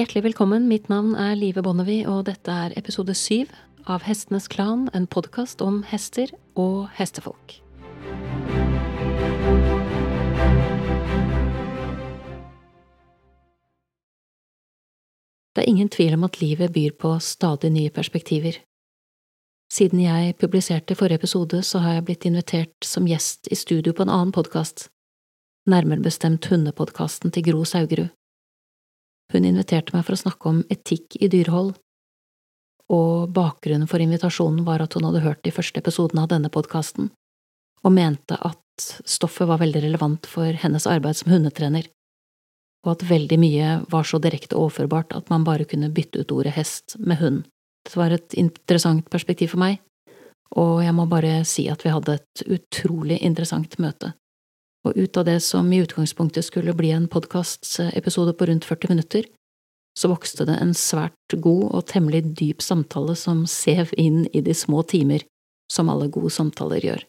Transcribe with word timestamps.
Hjertelig 0.00 0.22
velkommen, 0.30 0.64
mitt 0.64 0.86
navn 0.88 1.10
er 1.12 1.34
Live 1.36 1.60
Bonnevie, 1.60 2.06
og 2.08 2.22
dette 2.24 2.48
er 2.48 2.72
episode 2.80 3.12
syv 3.12 3.50
av 3.84 4.06
Hestenes 4.06 4.46
Klan, 4.48 4.86
en 4.96 5.04
podkast 5.04 5.60
om 5.60 5.82
hester 5.90 6.30
og 6.56 6.86
hestefolk. 6.96 7.58
Det 15.52 15.60
er 15.60 15.68
ingen 15.68 15.92
tvil 15.92 16.16
om 16.16 16.24
at 16.24 16.40
livet 16.40 16.72
byr 16.72 16.94
på 16.96 17.10
stadig 17.20 17.68
nye 17.74 17.92
perspektiver. 17.92 18.56
Siden 19.68 20.00
jeg 20.00 20.38
publiserte 20.40 20.96
forrige 20.96 21.20
episode, 21.20 21.60
så 21.60 21.82
har 21.84 21.98
jeg 21.98 22.06
blitt 22.08 22.24
invitert 22.24 22.88
som 22.88 23.04
gjest 23.04 23.52
i 23.52 23.60
studio 23.66 23.92
på 23.92 24.08
en 24.08 24.14
annen 24.16 24.32
podkast, 24.32 24.88
nærmere 25.68 26.00
bestemt 26.08 26.48
hundepodkasten 26.48 27.36
til 27.36 27.50
Gro 27.50 27.68
Saugerud. 27.68 28.08
Hun 29.30 29.46
inviterte 29.46 29.94
meg 29.94 30.04
for 30.06 30.16
å 30.16 30.22
snakke 30.24 30.50
om 30.50 30.64
etikk 30.72 31.16
i 31.22 31.28
dyrehold, 31.30 31.76
og 32.90 33.30
bakgrunnen 33.34 33.86
for 33.90 34.02
invitasjonen 34.02 34.64
var 34.66 34.82
at 34.82 34.96
hun 34.96 35.06
hadde 35.06 35.22
hørt 35.22 35.44
de 35.46 35.52
første 35.54 35.78
episodene 35.78 36.24
av 36.24 36.32
denne 36.32 36.50
podkasten, 36.50 37.12
og 37.84 37.94
mente 37.94 38.36
at 38.36 38.58
stoffet 39.06 39.46
var 39.46 39.60
veldig 39.60 39.84
relevant 39.84 40.26
for 40.26 40.56
hennes 40.62 40.86
arbeid 40.90 41.20
som 41.20 41.30
hundetrener, 41.30 41.86
og 42.84 42.94
at 42.96 43.06
veldig 43.06 43.38
mye 43.40 43.72
var 43.92 44.08
så 44.08 44.18
direkte 44.22 44.58
overførbart 44.58 45.14
at 45.14 45.30
man 45.30 45.44
bare 45.46 45.68
kunne 45.68 45.92
bytte 45.94 46.24
ut 46.24 46.34
ordet 46.34 46.56
hest 46.56 46.96
med 46.98 47.20
hund. 47.20 47.44
Det 47.86 47.96
var 47.96 48.12
et 48.14 48.34
interessant 48.40 49.06
perspektiv 49.12 49.52
for 49.54 49.62
meg, 49.62 49.78
og 50.58 50.80
jeg 50.82 50.96
må 50.96 51.06
bare 51.06 51.44
si 51.46 51.68
at 51.70 51.84
vi 51.84 51.92
hadde 51.94 52.18
et 52.18 52.44
utrolig 52.48 53.20
interessant 53.22 53.78
møte. 53.78 54.14
Og 54.88 54.96
ut 54.96 55.20
av 55.20 55.26
det 55.28 55.40
som 55.44 55.66
i 55.72 55.82
utgangspunktet 55.82 56.46
skulle 56.46 56.74
bli 56.76 56.92
en 56.94 57.08
podkastepisode 57.10 58.32
på 58.32 58.48
rundt 58.48 58.64
40 58.64 58.92
minutter, 58.94 59.26
så 59.98 60.08
vokste 60.08 60.46
det 60.48 60.56
en 60.60 60.72
svært 60.76 61.36
god 61.36 61.66
og 61.74 61.86
temmelig 61.90 62.22
dyp 62.38 62.62
samtale 62.64 63.16
som 63.18 63.44
sev 63.50 63.92
inn 64.00 64.24
i 64.32 64.40
de 64.44 64.54
små 64.56 64.82
timer 64.88 65.26
som 65.70 65.90
alle 65.92 66.08
gode 66.12 66.32
samtaler 66.32 66.84
gjør. 66.86 67.04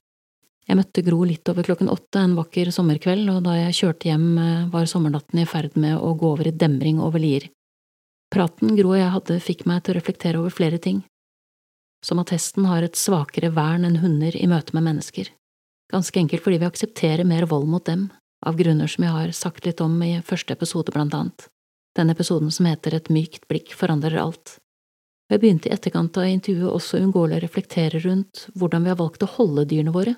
Jeg 0.68 0.78
møtte 0.78 1.04
Gro 1.06 1.24
litt 1.26 1.48
over 1.50 1.66
klokken 1.66 1.90
åtte 1.92 2.22
en 2.22 2.36
vakker 2.38 2.70
sommerkveld, 2.74 3.26
og 3.34 3.42
da 3.48 3.58
jeg 3.58 3.78
kjørte 3.80 4.12
hjem 4.12 4.28
eh, 4.38 4.68
var 4.72 4.86
sommernatten 4.88 5.42
i 5.42 5.48
ferd 5.50 5.74
med 5.80 5.98
å 5.98 6.14
gå 6.16 6.30
over 6.36 6.48
i 6.48 6.54
demring 6.54 7.02
over 7.02 7.22
Lier. 7.22 7.48
Praten 8.32 8.76
Gro 8.78 8.94
og 8.94 9.02
jeg 9.02 9.14
hadde 9.16 9.40
fikk 9.44 9.66
meg 9.68 9.82
til 9.84 9.96
å 9.96 9.98
reflektere 9.98 10.40
over 10.40 10.54
flere 10.54 10.80
ting, 10.80 11.02
som 12.06 12.22
at 12.22 12.32
hesten 12.34 12.70
har 12.70 12.86
et 12.86 13.00
svakere 13.00 13.52
vern 13.56 13.88
enn 13.88 14.00
hunder 14.04 14.38
i 14.38 14.48
møte 14.50 14.78
med 14.78 14.86
mennesker, 14.88 15.34
ganske 15.92 16.20
enkelt 16.20 16.44
fordi 16.44 16.60
vi 16.62 16.70
aksepterer 16.70 17.28
mer 17.28 17.48
vold 17.50 17.70
mot 17.70 17.86
dem, 17.86 18.10
av 18.46 18.58
grunner 18.58 18.90
som 18.90 19.06
jeg 19.06 19.14
har 19.14 19.34
sagt 19.38 19.68
litt 19.68 19.82
om 19.84 20.00
i 20.04 20.16
første 20.26 20.56
episode 20.56 20.94
blant 20.94 21.14
annet, 21.14 21.48
den 21.98 22.10
episoden 22.10 22.52
som 22.52 22.66
heter 22.66 22.96
Et 22.96 23.10
mykt 23.10 23.48
blikk 23.52 23.76
forandrer 23.78 24.18
alt. 24.22 24.58
Jeg 25.32 25.40
begynte 25.40 25.70
i 25.70 25.76
etterkant 25.76 26.18
av 26.18 26.28
intervjuet 26.28 26.74
også 26.74 27.00
uunngåelig 27.00 27.38
å 27.38 27.44
reflektere 27.46 28.02
rundt 28.04 28.48
hvordan 28.56 28.84
vi 28.84 28.92
har 28.92 29.00
valgt 29.00 29.24
å 29.24 29.30
holde 29.38 29.68
dyrene 29.70 29.94
våre, 29.96 30.16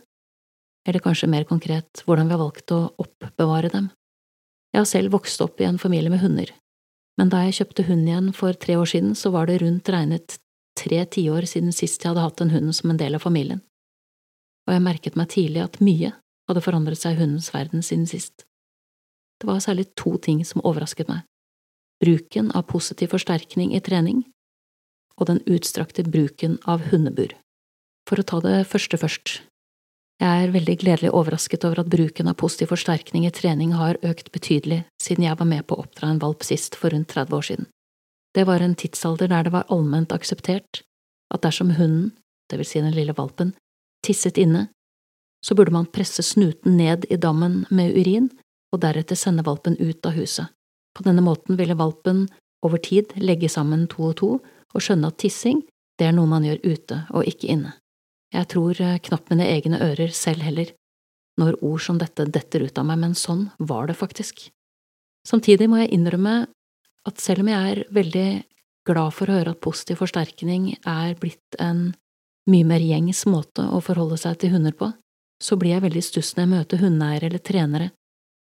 eller 0.88 1.03
kanskje 1.03 1.29
mer 1.29 1.45
konkret 1.49 2.01
hvordan 2.07 2.29
vi 2.29 2.35
har 2.35 2.41
valgt 2.41 2.73
å 2.73 2.79
oppbevare 2.97 3.69
dem. 3.73 3.91
Jeg 4.73 4.81
har 4.81 4.89
selv 4.89 5.13
vokst 5.13 5.41
opp 5.45 5.61
i 5.61 5.67
en 5.67 5.77
familie 5.77 6.09
med 6.09 6.23
hunder, 6.23 6.49
men 7.19 7.29
da 7.29 7.44
jeg 7.45 7.59
kjøpte 7.59 7.85
hund 7.91 8.07
igjen 8.07 8.31
for 8.33 8.57
tre 8.57 8.79
år 8.79 8.89
siden, 8.89 9.13
så 9.13 9.29
var 9.35 9.47
det 9.49 9.59
rundt 9.61 9.91
regnet 9.94 10.39
tre 10.79 11.03
tiår 11.05 11.45
siden 11.49 11.75
sist 11.75 12.01
jeg 12.01 12.09
hadde 12.09 12.25
hatt 12.25 12.41
en 12.41 12.53
hund 12.55 12.73
som 12.73 12.89
en 12.89 12.97
del 12.97 13.13
av 13.13 13.21
familien, 13.21 13.61
og 14.67 14.73
jeg 14.73 14.86
merket 14.86 15.19
meg 15.19 15.30
tidlig 15.33 15.64
at 15.64 15.81
mye 15.83 16.14
hadde 16.50 16.64
forandret 16.64 17.00
seg 17.00 17.16
i 17.16 17.23
hundens 17.23 17.52
verden 17.53 17.83
siden 17.86 18.08
sist. 18.09 18.45
Det 19.39 19.50
var 19.50 19.64
særlig 19.64 19.89
to 20.00 20.17
ting 20.17 20.44
som 20.47 20.64
overrasket 20.64 21.09
meg 21.11 21.23
bruken 22.03 22.52
av 22.52 22.66
positiv 22.67 23.14
forsterkning 23.14 23.72
i 23.75 23.80
trening 23.80 24.24
og 25.16 25.29
den 25.29 25.40
utstrakte 25.47 26.03
bruken 26.03 26.57
av 26.68 26.90
hundebur. 26.90 27.31
For 28.09 28.19
å 28.19 28.25
ta 28.28 28.40
det 28.44 28.63
første 28.68 29.00
først, 29.00 29.38
jeg 30.22 30.47
er 30.47 30.53
veldig 30.53 30.75
gledelig 30.81 31.12
overrasket 31.16 31.63
over 31.68 31.84
at 31.84 31.91
bruken 31.94 32.28
av 32.30 32.38
positiv 32.41 32.74
forsterkning 32.74 33.28
i 33.28 33.31
trening 33.34 33.72
har 33.78 34.00
økt 34.03 34.34
betydelig 34.35 34.84
siden 35.01 35.28
jeg 35.28 35.40
var 35.40 35.50
med 35.50 35.66
på 35.68 35.78
å 35.78 35.85
oppdra 35.85 36.12
en 36.12 36.22
valp 36.22 36.44
sist 36.44 36.75
for 36.80 36.94
rundt 36.94 37.13
30 37.13 37.38
år 37.38 37.47
siden. 37.50 37.69
Det 38.34 38.45
var 38.50 38.66
en 38.66 38.75
tidsalder 38.75 39.30
der 39.31 39.47
det 39.47 39.53
var 39.53 39.69
allment 39.72 40.12
akseptert 40.16 40.81
at 41.34 41.45
dersom 41.45 41.75
hunden, 41.78 42.12
det 42.50 42.59
vil 42.59 42.68
si 42.68 42.81
den 42.81 42.95
lille 42.95 43.16
valpen, 43.16 43.53
tisset 44.06 44.38
inne, 44.38 44.68
så 45.44 45.56
burde 45.56 45.74
man 45.75 45.90
presse 45.91 46.24
snuten 46.24 46.78
ned 46.78 47.06
i 47.09 47.18
dammen 47.19 47.64
med 47.69 47.97
urin 47.97 48.30
og 48.74 48.81
deretter 48.84 49.19
sende 49.19 49.44
valpen 49.46 49.75
ut 49.80 50.06
av 50.06 50.16
huset. 50.18 50.47
På 50.94 51.03
denne 51.06 51.24
måten 51.25 51.58
ville 51.59 51.78
valpen 51.78 52.28
over 52.63 52.80
tid 52.80 53.12
legge 53.19 53.50
sammen 53.50 53.88
to 53.92 54.09
og 54.12 54.16
to 54.22 54.31
og 54.74 54.81
skjønne 54.81 55.09
at 55.12 55.19
tissing, 55.22 55.62
det 56.00 56.08
er 56.08 56.16
noe 56.16 56.30
man 56.30 56.46
gjør 56.47 56.62
ute 56.63 57.00
og 57.13 57.28
ikke 57.30 57.50
inne. 57.53 57.74
Jeg 58.34 58.50
tror 58.50 58.80
eh, 58.81 59.00
knapt 59.03 59.30
mine 59.30 59.46
egne 59.46 59.81
ører 59.84 60.13
selv 60.16 60.42
heller, 60.46 60.72
når 61.38 61.59
ord 61.66 61.81
som 61.86 62.00
dette 62.02 62.25
detter 62.30 62.66
ut 62.66 62.78
av 62.78 62.88
meg, 62.88 63.02
men 63.02 63.13
sånn 63.18 63.47
var 63.59 63.90
det 63.90 63.97
faktisk. 64.00 64.47
Samtidig 65.28 65.69
må 65.69 65.81
jeg 65.81 65.94
innrømme 65.96 66.36
at 67.08 67.22
selv 67.22 67.44
om 67.44 67.52
jeg 67.52 67.74
er 67.74 67.84
veldig 67.94 68.30
glad 68.88 69.16
for 69.16 69.30
å 69.30 69.38
høre 69.38 69.53
at 69.53 69.62
positiv 69.63 70.02
forsterkning 70.02 70.74
er 70.80 71.13
blitt 71.19 71.59
en 71.62 71.92
mye 72.50 72.68
mer 72.68 72.84
gjengs 72.84 73.26
måte 73.30 73.66
å 73.70 73.81
forholde 73.84 74.18
seg 74.20 74.40
til 74.42 74.54
hunder 74.56 74.76
på, 74.76 74.92
så 75.44 75.58
blir 75.59 75.76
jeg 75.76 75.86
veldig 75.86 76.04
stuss 76.04 76.34
når 76.36 76.44
jeg 76.44 76.52
møter 76.54 76.84
hundeeiere 76.84 77.30
eller 77.30 77.44
trenere 77.44 77.92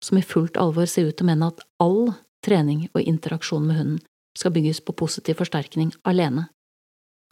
som 0.05 0.19
i 0.19 0.25
fullt 0.25 0.57
alvor 0.61 0.89
ser 0.89 1.09
ut 1.09 1.17
til 1.17 1.27
å 1.27 1.31
mene 1.31 1.51
at 1.51 1.61
all 1.83 2.13
trening 2.45 2.87
og 2.95 3.05
interaksjon 3.05 3.67
med 3.67 3.77
hunden 3.77 4.01
skal 4.39 4.55
bygges 4.55 4.81
på 4.85 4.95
positiv 4.97 5.41
forsterkning 5.41 5.91
alene, 6.09 6.47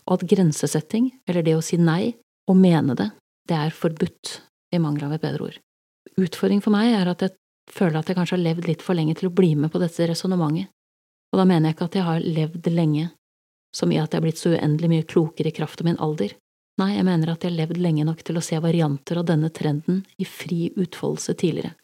og 0.09 0.19
at 0.19 0.29
grensesetting, 0.29 1.13
eller 1.29 1.45
det 1.47 1.55
å 1.57 1.65
si 1.65 1.79
nei, 1.81 2.17
og 2.49 2.59
mene 2.59 2.97
det, 2.99 3.11
det 3.49 3.57
er 3.57 3.77
forbudt, 3.77 4.41
i 4.75 4.81
mangel 4.83 5.07
av 5.07 5.15
et 5.17 5.23
bedre 5.23 5.47
ord. 5.47 5.61
Utfordringen 6.19 6.65
for 6.65 6.75
meg 6.75 6.91
er 6.93 7.09
at 7.09 7.23
jeg 7.25 7.33
føler 7.73 8.01
at 8.01 8.11
jeg 8.11 8.19
kanskje 8.19 8.37
har 8.37 8.43
levd 8.43 8.67
litt 8.69 8.83
for 8.85 8.99
lenge 8.99 9.15
til 9.17 9.31
å 9.31 9.33
bli 9.33 9.55
med 9.57 9.73
på 9.73 9.81
dette 9.81 10.09
resonnementet, 10.11 10.69
og 11.33 11.41
da 11.41 11.47
mener 11.49 11.69
jeg 11.69 11.77
ikke 11.77 11.89
at 11.89 11.97
jeg 11.97 12.09
har 12.09 12.27
levd 12.27 12.69
lenge, 12.73 13.09
som 13.77 13.93
i 13.93 14.01
at 14.01 14.13
jeg 14.13 14.19
har 14.19 14.27
blitt 14.27 14.41
så 14.41 14.53
uendelig 14.53 14.93
mye 14.93 15.09
klokere 15.09 15.53
i 15.53 15.57
kraft 15.57 15.81
av 15.81 15.89
min 15.89 16.01
alder. 16.05 16.35
Nei, 16.79 16.93
jeg 16.95 17.07
mener 17.09 17.33
at 17.33 17.43
jeg 17.43 17.51
har 17.51 17.59
levd 17.65 17.81
lenge 17.83 18.07
nok 18.07 18.23
til 18.23 18.39
å 18.39 18.45
se 18.45 18.59
varianter 18.63 19.19
av 19.19 19.27
denne 19.27 19.51
trenden 19.51 20.05
i 20.19 20.27
fri 20.29 20.69
utfoldelse 20.79 21.35
tidligere. 21.35 21.75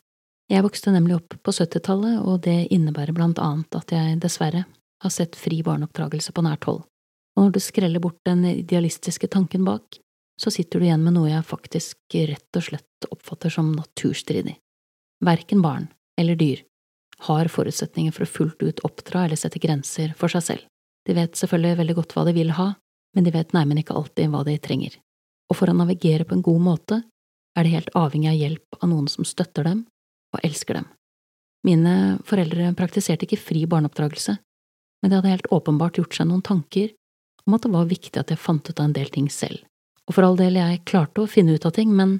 Jeg 0.52 0.62
vokste 0.62 0.92
nemlig 0.94 1.16
opp 1.16 1.34
på 1.42 1.54
70-tallet, 1.56 2.20
og 2.22 2.42
det 2.44 2.68
innebærer 2.74 3.16
blant 3.16 3.40
annet 3.42 3.74
at 3.74 3.94
jeg 3.94 4.18
dessverre 4.22 4.64
har 5.02 5.12
sett 5.12 5.36
fri 5.36 5.62
barneoppdragelse 5.66 6.34
på 6.36 6.44
nært 6.46 6.68
hold, 6.68 6.84
og 7.34 7.40
når 7.42 7.56
du 7.56 7.60
skreller 7.64 8.02
bort 8.02 8.20
den 8.28 8.44
idealistiske 8.52 9.28
tanken 9.32 9.64
bak, 9.66 9.98
så 10.40 10.50
sitter 10.50 10.78
du 10.78 10.86
igjen 10.86 11.02
med 11.02 11.16
noe 11.16 11.30
jeg 11.30 11.46
faktisk 11.46 12.16
rett 12.30 12.58
og 12.58 12.66
slett 12.68 13.08
oppfatter 13.10 13.52
som 13.54 13.72
naturstridig. 13.74 14.56
Verken 15.24 15.62
barn 15.64 15.88
eller 16.20 16.38
dyr 16.38 16.62
har 17.26 17.50
forutsetninger 17.50 18.14
for 18.14 18.26
å 18.26 18.30
fullt 18.30 18.62
ut 18.62 18.82
oppdra 18.86 19.24
eller 19.24 19.38
sette 19.38 19.62
grenser 19.62 20.14
for 20.18 20.30
seg 20.30 20.46
selv. 20.46 20.64
De 21.06 21.14
vet 21.16 21.36
selvfølgelig 21.38 21.78
veldig 21.80 21.96
godt 21.98 22.14
hva 22.16 22.24
de 22.26 22.34
vil 22.36 22.52
ha, 22.56 22.72
men 23.14 23.26
de 23.26 23.32
vet 23.34 23.54
neimen 23.54 23.80
ikke 23.80 23.96
alltid 23.96 24.30
hva 24.32 24.42
de 24.46 24.56
trenger. 24.62 24.96
Og 25.50 25.58
for 25.58 25.70
å 25.70 25.76
navigere 25.76 26.26
på 26.26 26.36
en 26.36 26.44
god 26.44 26.62
måte 26.64 27.00
er 27.54 27.66
de 27.66 27.74
helt 27.74 27.92
avhengig 27.94 28.30
av 28.32 28.38
hjelp 28.40 28.78
av 28.80 28.90
noen 28.90 29.08
som 29.10 29.26
støtter 29.28 29.66
dem 29.68 29.84
og 30.34 30.42
elsker 30.42 30.80
dem. 30.80 30.88
Mine 31.64 31.94
foreldre 32.28 32.72
praktiserte 32.76 33.24
ikke 33.28 33.40
fri 33.40 33.64
barneoppdragelse, 33.70 34.36
men 35.02 35.10
de 35.10 35.18
hadde 35.18 35.32
helt 35.32 35.50
åpenbart 35.54 36.00
gjort 36.00 36.16
seg 36.16 36.28
noen 36.28 36.44
tanker 36.44 36.92
om 37.46 37.56
at 37.56 37.64
det 37.64 37.72
var 37.72 37.88
viktig 37.88 38.20
at 38.20 38.32
jeg 38.32 38.40
fant 38.40 38.68
ut 38.68 38.78
av 38.78 38.88
en 38.88 38.96
del 38.96 39.10
ting 39.12 39.28
selv. 39.32 39.62
Og 40.08 40.16
for 40.16 40.26
all 40.26 40.36
del, 40.36 40.58
jeg 40.60 40.82
klarte 40.88 41.22
å 41.22 41.30
finne 41.30 41.56
ut 41.56 41.64
av 41.64 41.72
ting, 41.76 41.92
men 41.96 42.18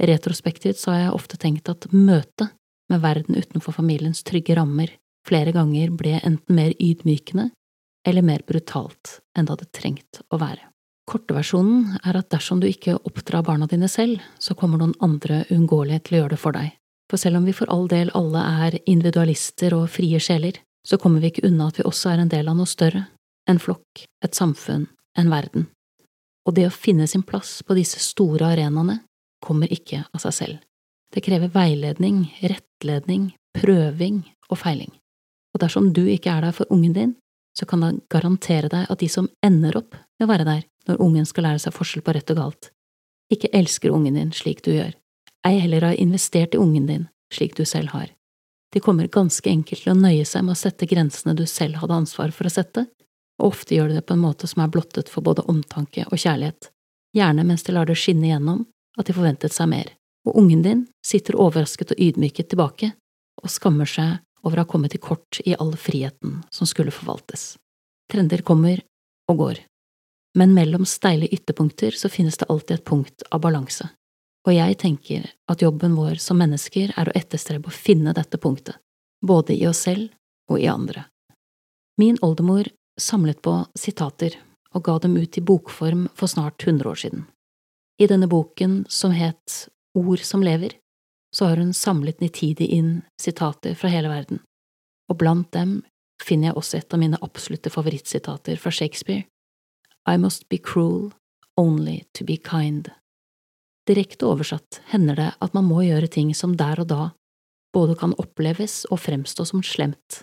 retrospektivt 0.00 0.80
så 0.80 0.92
har 0.92 1.02
jeg 1.02 1.16
ofte 1.16 1.40
tenkt 1.40 1.68
at 1.72 1.88
møtet 1.92 2.52
med 2.92 3.02
verden 3.02 3.36
utenfor 3.36 3.74
familiens 3.76 4.22
trygge 4.24 4.56
rammer 4.56 4.92
flere 5.26 5.52
ganger 5.52 5.92
ble 5.96 6.20
enten 6.20 6.56
mer 6.56 6.72
ydmykende 6.78 7.50
eller 8.06 8.24
mer 8.24 8.44
brutalt 8.46 9.20
enn 9.36 9.46
det 9.46 9.54
hadde 9.56 9.70
trengt 9.74 10.22
å 10.30 10.40
være. 10.40 10.70
Kortversjonen 11.06 12.00
er 12.02 12.18
at 12.18 12.32
dersom 12.34 12.58
du 12.62 12.66
ikke 12.66 12.96
oppdrar 13.06 13.44
barna 13.46 13.68
dine 13.70 13.88
selv, 13.90 14.22
så 14.42 14.56
kommer 14.58 14.80
noen 14.80 14.96
andre 15.04 15.44
uunngåelig 15.52 16.00
til 16.06 16.16
å 16.16 16.22
gjøre 16.22 16.34
det 16.34 16.42
for 16.42 16.56
deg. 16.56 16.72
For 17.06 17.22
selv 17.22 17.38
om 17.38 17.46
vi 17.46 17.54
for 17.54 17.70
all 17.70 17.86
del 17.90 18.10
alle 18.18 18.42
er 18.66 18.80
individualister 18.90 19.76
og 19.76 19.86
frie 19.94 20.18
sjeler, 20.22 20.58
så 20.86 20.98
kommer 20.98 21.22
vi 21.22 21.30
ikke 21.30 21.46
unna 21.46 21.70
at 21.70 21.78
vi 21.78 21.86
også 21.86 22.10
er 22.10 22.24
en 22.24 22.32
del 22.32 22.50
av 22.50 22.58
noe 22.58 22.70
større, 22.70 23.06
en 23.46 23.62
flokk, 23.62 24.06
et 24.26 24.34
samfunn, 24.34 24.88
en 25.18 25.30
verden 25.30 25.70
og 26.46 26.54
det 26.54 26.68
å 26.68 26.74
finne 26.74 27.06
sin 27.10 27.24
plass 27.26 27.60
på 27.66 27.76
disse 27.76 28.00
store 28.02 28.52
arenaene 28.54 29.00
kommer 29.44 29.70
ikke 29.72 30.04
av 30.06 30.22
seg 30.22 30.36
selv. 30.36 30.62
Det 31.12 31.22
krever 31.24 31.50
veiledning, 31.54 32.24
rettledning, 32.42 33.30
prøving 33.56 34.22
og 34.50 34.60
feiling. 34.60 34.92
Og 35.54 35.62
dersom 35.62 35.90
du 35.96 36.04
ikke 36.10 36.32
er 36.32 36.46
der 36.46 36.56
for 36.56 36.70
ungen 36.72 36.94
din, 36.94 37.14
så 37.58 37.66
kan 37.68 37.82
jeg 37.84 38.02
garantere 38.12 38.70
deg 38.72 38.90
at 38.90 39.00
de 39.00 39.08
som 39.10 39.28
ender 39.44 39.78
opp 39.80 39.94
med 39.96 40.26
å 40.26 40.30
være 40.30 40.46
der 40.48 40.64
når 40.88 41.02
ungen 41.02 41.26
skal 41.26 41.48
lære 41.48 41.62
seg 41.64 41.74
forskjell 41.74 42.04
på 42.06 42.14
rett 42.14 42.32
og 42.34 42.40
galt, 42.40 42.70
ikke 43.32 43.50
elsker 43.56 43.94
ungen 43.94 44.18
din 44.18 44.32
slik 44.36 44.62
du 44.66 44.74
gjør, 44.74 44.92
ei 45.46 45.58
heller 45.62 45.88
har 45.88 46.00
investert 46.00 46.54
i 46.54 46.60
ungen 46.62 46.86
din 46.86 47.08
slik 47.32 47.56
du 47.56 47.64
selv 47.66 47.94
har. 47.94 48.12
De 48.74 48.82
kommer 48.82 49.08
ganske 49.08 49.50
enkelt 49.50 49.82
til 49.82 49.94
å 49.94 49.98
nøye 49.98 50.26
seg 50.28 50.44
med 50.44 50.56
å 50.56 50.60
sette 50.60 50.88
grensene 50.90 51.34
du 51.38 51.46
selv 51.48 51.80
hadde 51.80 51.96
ansvar 51.96 52.34
for 52.34 52.48
å 52.48 52.52
sette, 52.52 52.86
og 53.40 53.52
ofte 53.52 53.76
gjør 53.76 53.90
de 53.92 53.98
det 53.98 54.06
på 54.08 54.16
en 54.16 54.24
måte 54.24 54.48
som 54.50 54.62
er 54.62 54.72
blottet 54.72 55.10
for 55.12 55.24
både 55.24 55.44
omtanke 55.50 56.06
og 56.10 56.20
kjærlighet, 56.20 56.70
gjerne 57.16 57.44
mens 57.46 57.64
de 57.66 57.74
lar 57.74 57.88
det 57.88 57.98
skinne 58.00 58.28
igjennom 58.28 58.64
at 58.98 59.08
de 59.08 59.16
forventet 59.16 59.54
seg 59.54 59.70
mer, 59.70 59.90
og 60.26 60.38
ungen 60.40 60.62
din 60.64 60.86
sitter 61.06 61.38
overrasket 61.40 61.94
og 61.94 62.00
ydmyket 62.02 62.50
tilbake 62.52 62.92
og 63.42 63.52
skammer 63.52 63.88
seg 63.88 64.18
over 64.46 64.60
å 64.60 64.64
ha 64.64 64.70
kommet 64.70 64.94
til 64.94 65.02
kort 65.02 65.40
i 65.44 65.56
all 65.58 65.74
friheten 65.74 66.40
som 66.54 66.68
skulle 66.70 66.94
forvaltes. 66.94 67.56
Trender 68.12 68.44
kommer 68.46 68.84
og 69.30 69.40
går, 69.42 69.60
men 70.38 70.54
mellom 70.54 70.86
steile 70.86 71.26
ytterpunkter 71.26 71.96
så 71.98 72.10
finnes 72.12 72.38
det 72.38 72.48
alltid 72.52 72.78
et 72.78 72.86
punkt 72.86 73.26
av 73.30 73.42
balanse, 73.42 73.88
og 74.46 74.54
jeg 74.54 74.78
tenker 74.78 75.26
at 75.50 75.62
jobben 75.64 75.96
vår 75.98 76.20
som 76.22 76.38
mennesker 76.38 76.94
er 76.94 77.10
å 77.10 77.16
etterstrebe 77.18 77.72
å 77.72 77.74
finne 77.74 78.14
dette 78.14 78.38
punktet, 78.38 78.78
både 79.26 79.56
i 79.56 79.66
oss 79.66 79.82
selv 79.88 80.12
og 80.52 80.62
i 80.62 80.68
andre. 80.70 81.08
Min 81.98 82.20
oldemor 82.22 82.68
samlet 83.00 83.40
på 83.42 83.58
sitater 83.74 84.36
og 84.76 84.84
ga 84.86 84.98
dem 85.02 85.16
ut 85.16 85.38
i 85.38 85.42
bokform 85.42 86.06
for 86.14 86.30
snart 86.30 86.62
hundre 86.68 86.92
år 86.92 87.00
siden. 87.00 87.24
I 87.98 88.06
denne 88.06 88.28
boken, 88.28 88.84
som 88.88 89.14
het 89.16 89.68
Ord 89.96 90.20
som 90.20 90.42
lever, 90.44 90.76
så 91.36 91.50
har 91.50 91.60
hun 91.60 91.74
samlet 91.74 92.20
nitidig 92.20 92.70
inn 92.72 93.02
sitater 93.20 93.74
fra 93.76 93.90
hele 93.92 94.08
verden, 94.08 94.40
og 95.10 95.18
blant 95.20 95.50
dem 95.52 95.82
finner 96.24 96.48
jeg 96.48 96.56
også 96.56 96.78
et 96.78 96.94
av 96.96 97.02
mine 97.02 97.18
absolutte 97.20 97.72
favorittsitater 97.72 98.56
fra 98.56 98.72
Shakespeare, 98.72 99.26
I 100.08 100.16
must 100.16 100.48
be 100.48 100.56
cruel 100.56 101.10
only 101.60 102.04
to 102.14 102.24
be 102.24 102.36
kind. 102.36 102.88
Direkte 103.86 104.26
oversatt 104.26 104.80
hender 104.92 105.18
det 105.18 105.28
at 105.44 105.54
man 105.54 105.66
må 105.68 105.82
gjøre 105.84 106.08
ting 106.08 106.32
som 106.34 106.56
der 106.56 106.80
og 106.80 106.88
da 106.90 107.02
både 107.76 107.98
kan 108.00 108.14
oppleves 108.22 108.86
og 108.88 109.02
fremstå 109.04 109.44
som 109.50 109.64
slemt, 109.66 110.22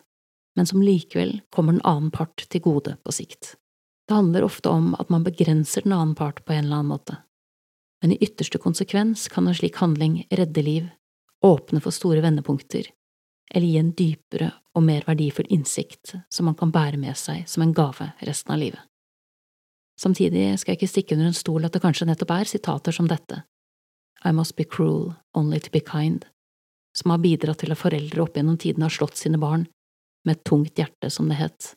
men 0.57 0.65
som 0.65 0.81
likevel 0.81 1.41
kommer 1.53 1.75
den 1.75 1.85
annen 1.85 2.09
part 2.15 2.47
til 2.49 2.63
gode 2.65 2.95
på 3.05 3.13
sikt. 3.13 3.53
Det 4.09 4.17
handler 4.17 4.47
ofte 4.47 4.71
om 4.73 4.95
at 4.97 5.13
man 5.13 5.23
begrenser 5.27 5.85
den 5.85 5.93
annen 5.93 6.15
part 6.17 6.41
på 6.41 6.55
en 6.55 6.65
eller 6.65 6.81
annen 6.81 6.95
måte. 6.95 7.19
Men 8.01 8.15
i 8.15 8.19
ytterste 8.25 8.57
konsekvens 8.59 9.29
kan 9.31 9.47
en 9.47 9.55
slik 9.55 9.77
handling 9.79 10.23
redde 10.33 10.65
liv, 10.65 10.89
åpne 11.43 11.81
for 11.83 11.95
store 11.95 12.21
vendepunkter, 12.23 12.87
eller 13.53 13.67
gi 13.67 13.77
en 13.77 13.93
dypere 13.97 14.49
og 14.73 14.85
mer 14.87 15.05
verdifull 15.07 15.49
innsikt 15.53 16.15
som 16.31 16.47
man 16.49 16.57
kan 16.57 16.71
bære 16.73 16.97
med 16.97 17.17
seg 17.19 17.45
som 17.49 17.65
en 17.65 17.73
gave 17.75 18.11
resten 18.23 18.55
av 18.55 18.61
livet. 18.61 18.81
Samtidig 19.99 20.47
skal 20.59 20.73
jeg 20.73 20.81
ikke 20.81 20.91
stikke 20.91 21.15
under 21.15 21.29
en 21.29 21.37
stol 21.37 21.65
at 21.67 21.75
det 21.75 21.83
kanskje 21.83 22.07
nettopp 22.09 22.31
er 22.33 22.49
sitater 22.49 22.95
som 22.95 23.09
dette, 23.09 23.43
I 24.25 24.31
must 24.31 24.55
be 24.55 24.63
cruel 24.63 25.13
only 25.35 25.59
to 25.59 25.69
be 25.71 25.79
kind, 25.79 26.23
som 26.95 27.11
har 27.11 27.21
bidratt 27.21 27.59
til 27.59 27.73
at 27.73 27.81
foreldre 27.81 28.23
opp 28.23 28.37
gjennom 28.37 28.57
tiden 28.57 28.85
har 28.85 28.93
slått 28.93 29.19
sine 29.19 29.37
barn 29.41 29.67
med 30.25 30.37
et 30.37 30.43
tungt 30.47 30.79
hjerte, 30.79 31.09
som 31.11 31.27
det 31.27 31.41
het, 31.41 31.73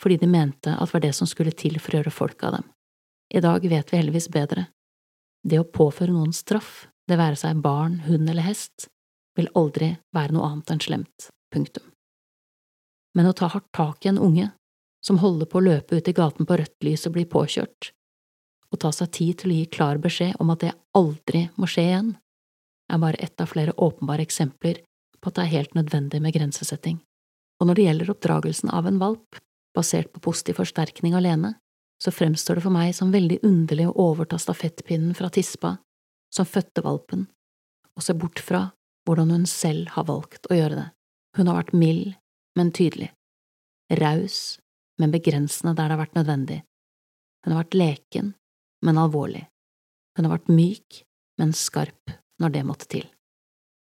fordi 0.00 0.16
de 0.22 0.28
mente 0.30 0.72
at 0.72 0.88
det 0.88 0.94
var 0.96 1.04
det 1.04 1.14
som 1.14 1.28
skulle 1.28 1.52
til 1.52 1.76
for 1.78 1.92
å 1.92 2.00
gjøre 2.00 2.14
folk 2.14 2.44
av 2.48 2.56
dem. 2.56 2.70
I 3.30 3.42
dag 3.44 3.66
vet 3.68 3.92
vi 3.92 4.00
heldigvis 4.00 4.30
bedre. 4.32 4.70
Det 5.44 5.60
å 5.60 5.68
påføre 5.68 6.14
noen 6.14 6.32
straff, 6.34 6.88
det 7.08 7.18
være 7.20 7.38
seg 7.38 7.60
barn, 7.62 8.00
hund 8.06 8.30
eller 8.30 8.48
hest, 8.48 8.88
vil 9.40 9.50
aldri 9.58 9.94
være 10.16 10.36
noe 10.36 10.46
annet 10.46 10.74
enn 10.74 10.84
slemt, 10.84 11.30
punktum. 11.52 11.86
Men 13.16 13.26
å 13.26 13.34
ta 13.36 13.48
hardt 13.50 13.72
tak 13.74 14.04
i 14.04 14.12
en 14.12 14.20
unge 14.22 14.50
som 15.04 15.18
holder 15.18 15.48
på 15.50 15.58
å 15.58 15.64
løpe 15.64 15.96
ut 15.98 16.08
i 16.08 16.14
gaten 16.14 16.46
på 16.46 16.58
rødt 16.60 16.86
lys 16.86 17.06
og 17.08 17.16
blir 17.16 17.28
påkjørt, 17.30 17.90
og 18.70 18.82
ta 18.84 18.92
seg 18.94 19.10
tid 19.16 19.40
til 19.40 19.52
å 19.52 19.58
gi 19.58 19.70
klar 19.72 19.98
beskjed 20.02 20.36
om 20.42 20.52
at 20.52 20.62
det 20.62 20.74
aldri 20.96 21.48
må 21.56 21.68
skje 21.70 21.86
igjen, 21.88 22.10
er 22.90 23.02
bare 23.02 23.22
ett 23.22 23.40
av 23.40 23.50
flere 23.50 23.74
åpenbare 23.76 24.26
eksempler 24.26 24.82
på 25.20 25.30
at 25.30 25.36
det 25.36 25.46
er 25.46 25.54
helt 25.56 25.76
nødvendig 25.78 26.20
med 26.22 26.34
grensesetting. 26.34 27.00
Og 27.60 27.68
når 27.68 27.76
det 27.76 27.86
gjelder 27.86 28.12
oppdragelsen 28.14 28.72
av 28.72 28.86
en 28.88 29.00
valp, 29.00 29.40
basert 29.76 30.10
på 30.12 30.22
positiv 30.24 30.58
forsterkning 30.58 31.14
alene, 31.14 31.54
så 32.00 32.12
fremstår 32.14 32.58
det 32.58 32.64
for 32.64 32.74
meg 32.74 32.94
som 32.96 33.12
veldig 33.12 33.42
underlig 33.46 33.86
å 33.90 33.96
overta 34.08 34.38
stafettpinnen 34.40 35.12
fra 35.14 35.28
tispa, 35.32 35.76
som 36.32 36.48
fødte 36.48 36.82
valpen, 36.86 37.26
og 37.96 38.04
se 38.06 38.16
bort 38.16 38.40
fra 38.40 38.70
hvordan 39.06 39.30
hun 39.34 39.46
selv 39.48 39.92
har 39.96 40.08
valgt 40.08 40.48
å 40.50 40.56
gjøre 40.56 40.78
det. 40.78 40.88
Hun 41.36 41.50
har 41.50 41.60
vært 41.60 41.76
mild, 41.76 42.16
men 42.58 42.72
tydelig, 42.74 43.12
raus, 44.00 44.58
men 45.00 45.14
begrensende 45.14 45.74
der 45.76 45.88
det 45.88 45.96
har 45.96 46.02
vært 46.02 46.18
nødvendig. 46.18 46.58
Hun 47.44 47.54
har 47.54 47.62
vært 47.62 47.78
leken, 47.78 48.34
men 48.84 49.00
alvorlig. 49.00 49.46
Hun 50.16 50.26
har 50.26 50.36
vært 50.36 50.52
myk, 50.52 51.02
men 51.40 51.54
skarp 51.56 52.12
når 52.40 52.54
det 52.56 52.66
måtte 52.68 52.88
til. 52.90 53.06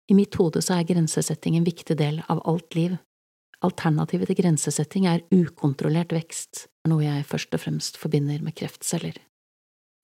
I 0.08 0.16
mitt 0.16 0.34
hode 0.40 0.62
så 0.64 0.78
er 0.78 0.88
grensesetting 0.88 1.58
en 1.58 1.66
viktig 1.66 1.96
del 1.98 2.22
av 2.32 2.40
alt 2.48 2.76
liv. 2.78 2.96
Alternativet 3.64 4.30
til 4.30 4.38
grensesetting 4.38 5.08
er 5.10 5.24
ukontrollert 5.34 6.14
vekst, 6.14 6.68
noe 6.88 7.02
jeg 7.04 7.26
først 7.28 7.56
og 7.56 7.64
fremst 7.64 7.98
forbinder 8.00 8.40
med 8.44 8.56
kreftceller. 8.56 9.18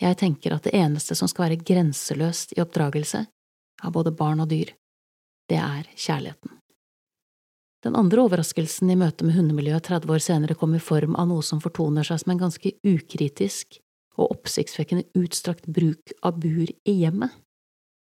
Jeg 0.02 0.18
tenker 0.20 0.56
at 0.56 0.66
det 0.66 0.74
eneste 0.74 1.14
som 1.16 1.30
skal 1.30 1.46
være 1.46 1.62
grenseløst 1.62 2.56
i 2.56 2.60
oppdragelse, 2.64 3.22
av 3.84 3.94
både 3.94 4.12
barn 4.16 4.42
og 4.42 4.50
dyr, 4.50 4.72
det 5.50 5.60
er 5.60 5.88
kjærligheten. 5.94 6.58
Den 7.84 7.96
andre 8.00 8.22
overraskelsen 8.24 8.88
i 8.88 8.96
møte 8.96 9.26
med 9.26 9.36
hundemiljøet 9.36 9.84
30 9.90 10.12
år 10.14 10.22
senere 10.24 10.56
kom 10.56 10.72
i 10.76 10.80
form 10.80 11.18
av 11.20 11.28
noe 11.28 11.44
som 11.44 11.60
fortoner 11.60 12.06
seg 12.06 12.22
som 12.22 12.32
en 12.32 12.40
ganske 12.46 12.72
ukritisk 12.80 13.76
og 14.16 14.30
oppsiktsvekkende 14.30 15.04
utstrakt 15.20 15.66
bruk 15.68 16.14
av 16.24 16.38
bur 16.40 16.70
i 16.70 16.94
hjemmet, 17.02 17.34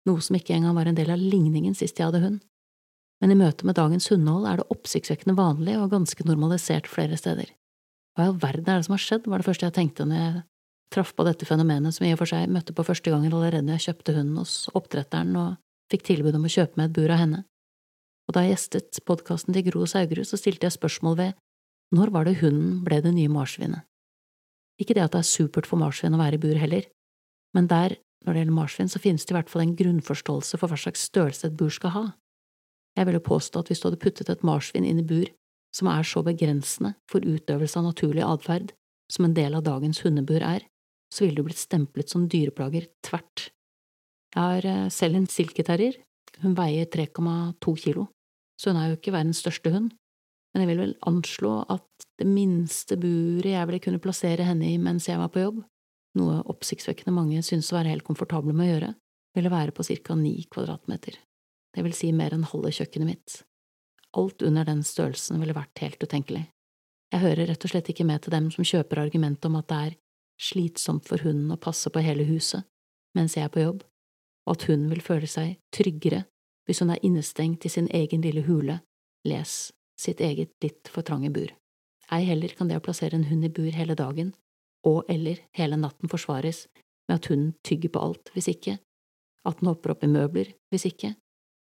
noe 0.05 0.21
som 0.21 0.37
ikke 0.37 0.53
engang 0.53 0.75
var 0.77 0.91
en 0.91 0.99
del 0.99 1.09
av 1.13 1.21
ligningen 1.21 1.73
sist 1.77 1.97
jeg 1.97 2.11
hadde 2.11 2.21
hund. 2.21 2.39
Men 3.23 3.33
i 3.33 3.39
møte 3.39 3.65
med 3.65 3.79
dagens 3.79 4.09
hundehold 4.11 4.45
er 4.49 4.59
det 4.59 4.69
oppsiktsvekkende 4.75 5.37
vanlig 5.39 5.77
og 5.79 5.93
ganske 5.93 6.25
normalisert 6.27 6.89
flere 6.91 7.17
steder. 7.17 7.49
Hva 8.13 8.27
i 8.27 8.29
all 8.29 8.41
verden 8.41 8.67
er 8.67 8.81
det 8.81 8.85
som 8.89 8.97
har 8.97 9.01
skjedd, 9.01 9.29
var 9.31 9.41
det 9.41 9.47
første 9.47 9.65
jeg 9.65 9.77
tenkte 9.77 10.05
når 10.05 10.19
jeg 10.19 10.41
traff 10.93 11.13
på 11.17 11.25
dette 11.25 11.47
fenomenet 11.49 11.95
som 11.95 12.05
jeg 12.05 12.13
i 12.13 12.17
og 12.17 12.21
for 12.21 12.29
seg 12.29 12.51
møtte 12.51 12.75
på 12.77 12.85
første 12.85 13.09
gangen 13.09 13.33
allerede 13.33 13.77
jeg 13.77 13.87
kjøpte 13.87 14.17
hunden 14.19 14.41
hos 14.43 14.67
oppdretteren 14.77 15.33
og 15.39 15.55
fikk 15.93 16.07
tilbud 16.09 16.35
om 16.37 16.47
å 16.47 16.51
kjøpe 16.51 16.79
meg 16.79 16.89
et 16.89 16.97
bur 16.97 17.13
av 17.13 17.21
henne. 17.21 17.43
Og 18.27 18.35
da 18.35 18.43
jeg 18.45 18.55
gjestet 18.55 19.01
podkasten 19.07 19.55
til 19.55 19.65
Gro 19.67 19.85
Saugerud, 19.89 20.25
så 20.25 20.39
stilte 20.39 20.67
jeg 20.67 20.77
spørsmål 20.77 21.19
ved 21.19 21.41
når 21.93 22.09
var 22.15 22.25
det 22.25 22.39
hunden 22.39 22.79
ble 22.85 22.97
det 23.05 23.11
nye 23.13 23.29
marsvinet? 23.29 23.85
Ikke 24.81 24.95
det 24.97 25.03
at 25.03 25.13
det 25.13 25.21
er 25.21 25.29
supert 25.29 25.67
for 25.69 25.77
marsvin 25.77 26.15
å 26.15 26.21
være 26.21 26.39
i 26.39 26.41
bur 26.41 26.57
heller, 26.57 26.87
men 27.53 27.67
der, 27.69 27.99
når 28.25 28.33
det 28.33 28.41
gjelder 28.41 28.57
marsvin, 28.57 28.89
så 28.89 29.01
finnes 29.03 29.27
det 29.27 29.35
i 29.35 29.37
hvert 29.37 29.51
fall 29.51 29.61
en 29.67 29.75
grunnforståelse 29.77 30.57
for 30.57 30.71
hva 30.71 30.79
slags 30.79 31.05
størrelse 31.11 31.51
et 31.51 31.57
bur 31.59 31.69
skal 31.73 31.93
ha. 31.93 32.05
Jeg 32.97 33.09
ville 33.09 33.21
påstå 33.21 33.61
at 33.61 33.69
hvis 33.69 33.83
du 33.83 33.89
hadde 33.89 34.01
puttet 34.01 34.31
et 34.33 34.45
marsvin 34.45 34.87
inn 34.87 35.01
i 35.01 35.05
bur 35.05 35.29
som 35.73 35.89
er 35.89 36.05
så 36.05 36.23
begrensende 36.25 36.95
for 37.09 37.25
utøvelse 37.25 37.77
av 37.77 37.87
naturlig 37.91 38.25
atferd 38.25 38.73
som 39.11 39.27
en 39.27 39.35
del 39.37 39.57
av 39.57 39.65
dagens 39.65 40.01
hundebur 40.05 40.41
er, 40.41 40.65
så 41.13 41.25
ville 41.25 41.37
du 41.37 41.45
blitt 41.45 41.61
stemplet 41.61 42.09
som 42.09 42.25
dyreplager 42.29 42.89
tvert 43.05 43.51
jeg 44.33 44.41
har 44.41 44.65
eh, 44.65 44.89
selv 44.89 45.19
en 45.19 45.29
silketerrier. 45.29 45.99
Hun 46.41 46.55
veier 46.57 46.89
3,2 46.89 47.75
kilo, 47.77 48.07
så 48.57 48.71
hun 48.71 48.79
er 48.81 48.89
jo 48.89 48.97
ikke 48.97 49.13
verdens 49.13 49.43
største 49.43 49.69
hund, 49.69 49.91
men 50.53 50.63
jeg 50.63 50.69
vil 50.71 50.81
vel 50.81 50.95
anslå 51.09 51.59
at 51.69 52.07
det 52.17 52.25
minste 52.29 52.97
buret 52.97 53.51
jeg 53.53 53.69
ville 53.69 53.83
kunne 53.83 54.01
plassere 54.01 54.47
henne 54.47 54.71
i 54.71 54.79
mens 54.81 55.07
jeg 55.09 55.21
var 55.21 55.29
på 55.33 55.43
jobb, 55.43 55.61
noe 56.17 56.41
oppsiktsvekkende 56.49 57.13
mange 57.13 57.41
synes 57.45 57.71
å 57.71 57.77
være 57.77 57.93
helt 57.93 58.05
komfortable 58.07 58.53
med 58.53 58.65
å 58.65 58.71
gjøre, 58.71 58.91
ville 59.37 59.53
være 59.53 59.73
på 59.77 59.85
ca. 59.85 60.17
ni 60.17 60.35
kvadratmeter, 60.49 61.17
det 61.73 61.85
vil 61.85 61.95
si 61.97 62.11
mer 62.13 62.33
enn 62.33 62.49
halve 62.49 62.73
kjøkkenet 62.73 63.09
mitt. 63.09 63.39
Alt 64.17 64.41
under 64.45 64.65
den 64.65 64.83
størrelsen 64.85 65.41
ville 65.41 65.57
vært 65.57 65.81
helt 65.81 66.01
utenkelig. 66.01 66.47
Jeg 67.13 67.21
hører 67.21 67.49
rett 67.49 67.65
og 67.65 67.69
slett 67.69 67.89
ikke 67.89 68.05
med 68.09 68.25
til 68.25 68.33
dem 68.33 68.49
som 68.53 68.65
kjøper 68.65 69.01
argumentet 69.05 69.45
om 69.49 69.57
at 69.57 69.69
det 69.69 69.79
er 69.87 69.97
slitsomt 70.41 71.05
for 71.05 71.21
hunden 71.21 71.53
å 71.53 71.61
passe 71.61 71.89
på 71.93 72.01
hele 72.01 72.25
huset 72.25 72.65
mens 73.13 73.35
jeg 73.37 73.45
er 73.45 73.51
på 73.53 73.61
jobb, 73.61 73.83
og 74.47 74.57
at 74.57 74.67
hun 74.69 74.87
vil 74.91 75.01
føle 75.03 75.29
seg 75.29 75.57
tryggere 75.75 76.23
hvis 76.67 76.79
hun 76.83 76.93
er 76.93 77.01
innestengt 77.03 77.65
i 77.67 77.71
sin 77.71 77.89
egen 77.91 78.23
lille 78.23 78.45
hule, 78.47 78.79
les 79.27 79.73
sitt 79.99 80.21
eget 80.23 80.53
litt 80.63 80.89
for 80.91 81.05
trange 81.05 81.31
bur. 81.33 81.51
Ei 82.11 82.23
heller 82.27 82.53
kan 82.55 82.69
det 82.69 82.77
å 82.79 82.83
plassere 82.83 83.17
en 83.17 83.27
hund 83.27 83.45
i 83.47 83.51
bur 83.51 83.71
hele 83.71 83.95
dagen, 83.99 84.33
og 84.87 85.03
eller 85.11 85.39
hele 85.55 85.79
natten 85.79 86.11
forsvares 86.11 86.65
med 87.07 87.17
at 87.17 87.29
hunden 87.31 87.53
tygger 87.67 87.93
på 87.93 88.03
alt 88.03 88.31
hvis 88.35 88.49
ikke, 88.51 88.77
at 89.47 89.59
den 89.59 89.69
hopper 89.71 89.93
opp 89.93 90.03
i 90.03 90.11
møbler 90.11 90.53
hvis 90.71 90.87
ikke, 90.91 91.13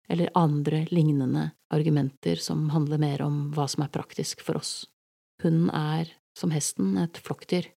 eller 0.09 0.33
andre 0.38 0.85
lignende 0.92 1.50
argumenter 1.75 2.40
som 2.40 2.68
handler 2.71 3.00
mer 3.02 3.25
om 3.25 3.49
hva 3.56 3.66
som 3.71 3.85
er 3.85 3.92
praktisk 3.92 4.45
for 4.45 4.61
oss. 4.61 4.87
Hunden 5.42 5.71
er, 5.75 6.12
som 6.37 6.52
hesten, 6.54 6.95
et 7.00 7.18
flokkdyr. 7.21 7.68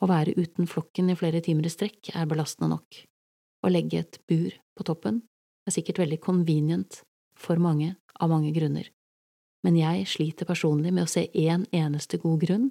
Å 0.00 0.08
være 0.08 0.34
uten 0.36 0.68
flokken 0.68 1.12
i 1.12 1.16
flere 1.16 1.42
timer 1.44 1.68
i 1.68 1.72
strekk 1.72 2.12
er 2.16 2.28
belastende 2.28 2.72
nok. 2.72 3.04
Å 3.60 3.68
legge 3.68 4.00
et 4.00 4.18
bur 4.30 4.54
på 4.76 4.86
toppen 4.88 5.20
er 5.68 5.74
sikkert 5.74 6.00
veldig 6.00 6.20
convenient 6.24 7.02
for 7.36 7.60
mange 7.60 7.94
av 8.20 8.32
mange 8.32 8.52
grunner, 8.56 8.88
men 9.64 9.76
jeg 9.76 10.08
sliter 10.08 10.48
personlig 10.48 10.92
med 10.92 11.06
å 11.06 11.10
se 11.10 11.26
én 11.36 11.66
eneste 11.76 12.20
god 12.20 12.40
grunn 12.44 12.68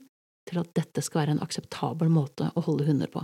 til 0.49 0.61
at 0.61 0.71
dette 0.77 1.03
skal 1.05 1.23
være 1.23 1.37
en 1.37 1.43
akseptabel 1.45 2.09
måte 2.13 2.49
å 2.57 2.63
holde 2.65 2.87
hunder 2.89 3.09
på. 3.13 3.23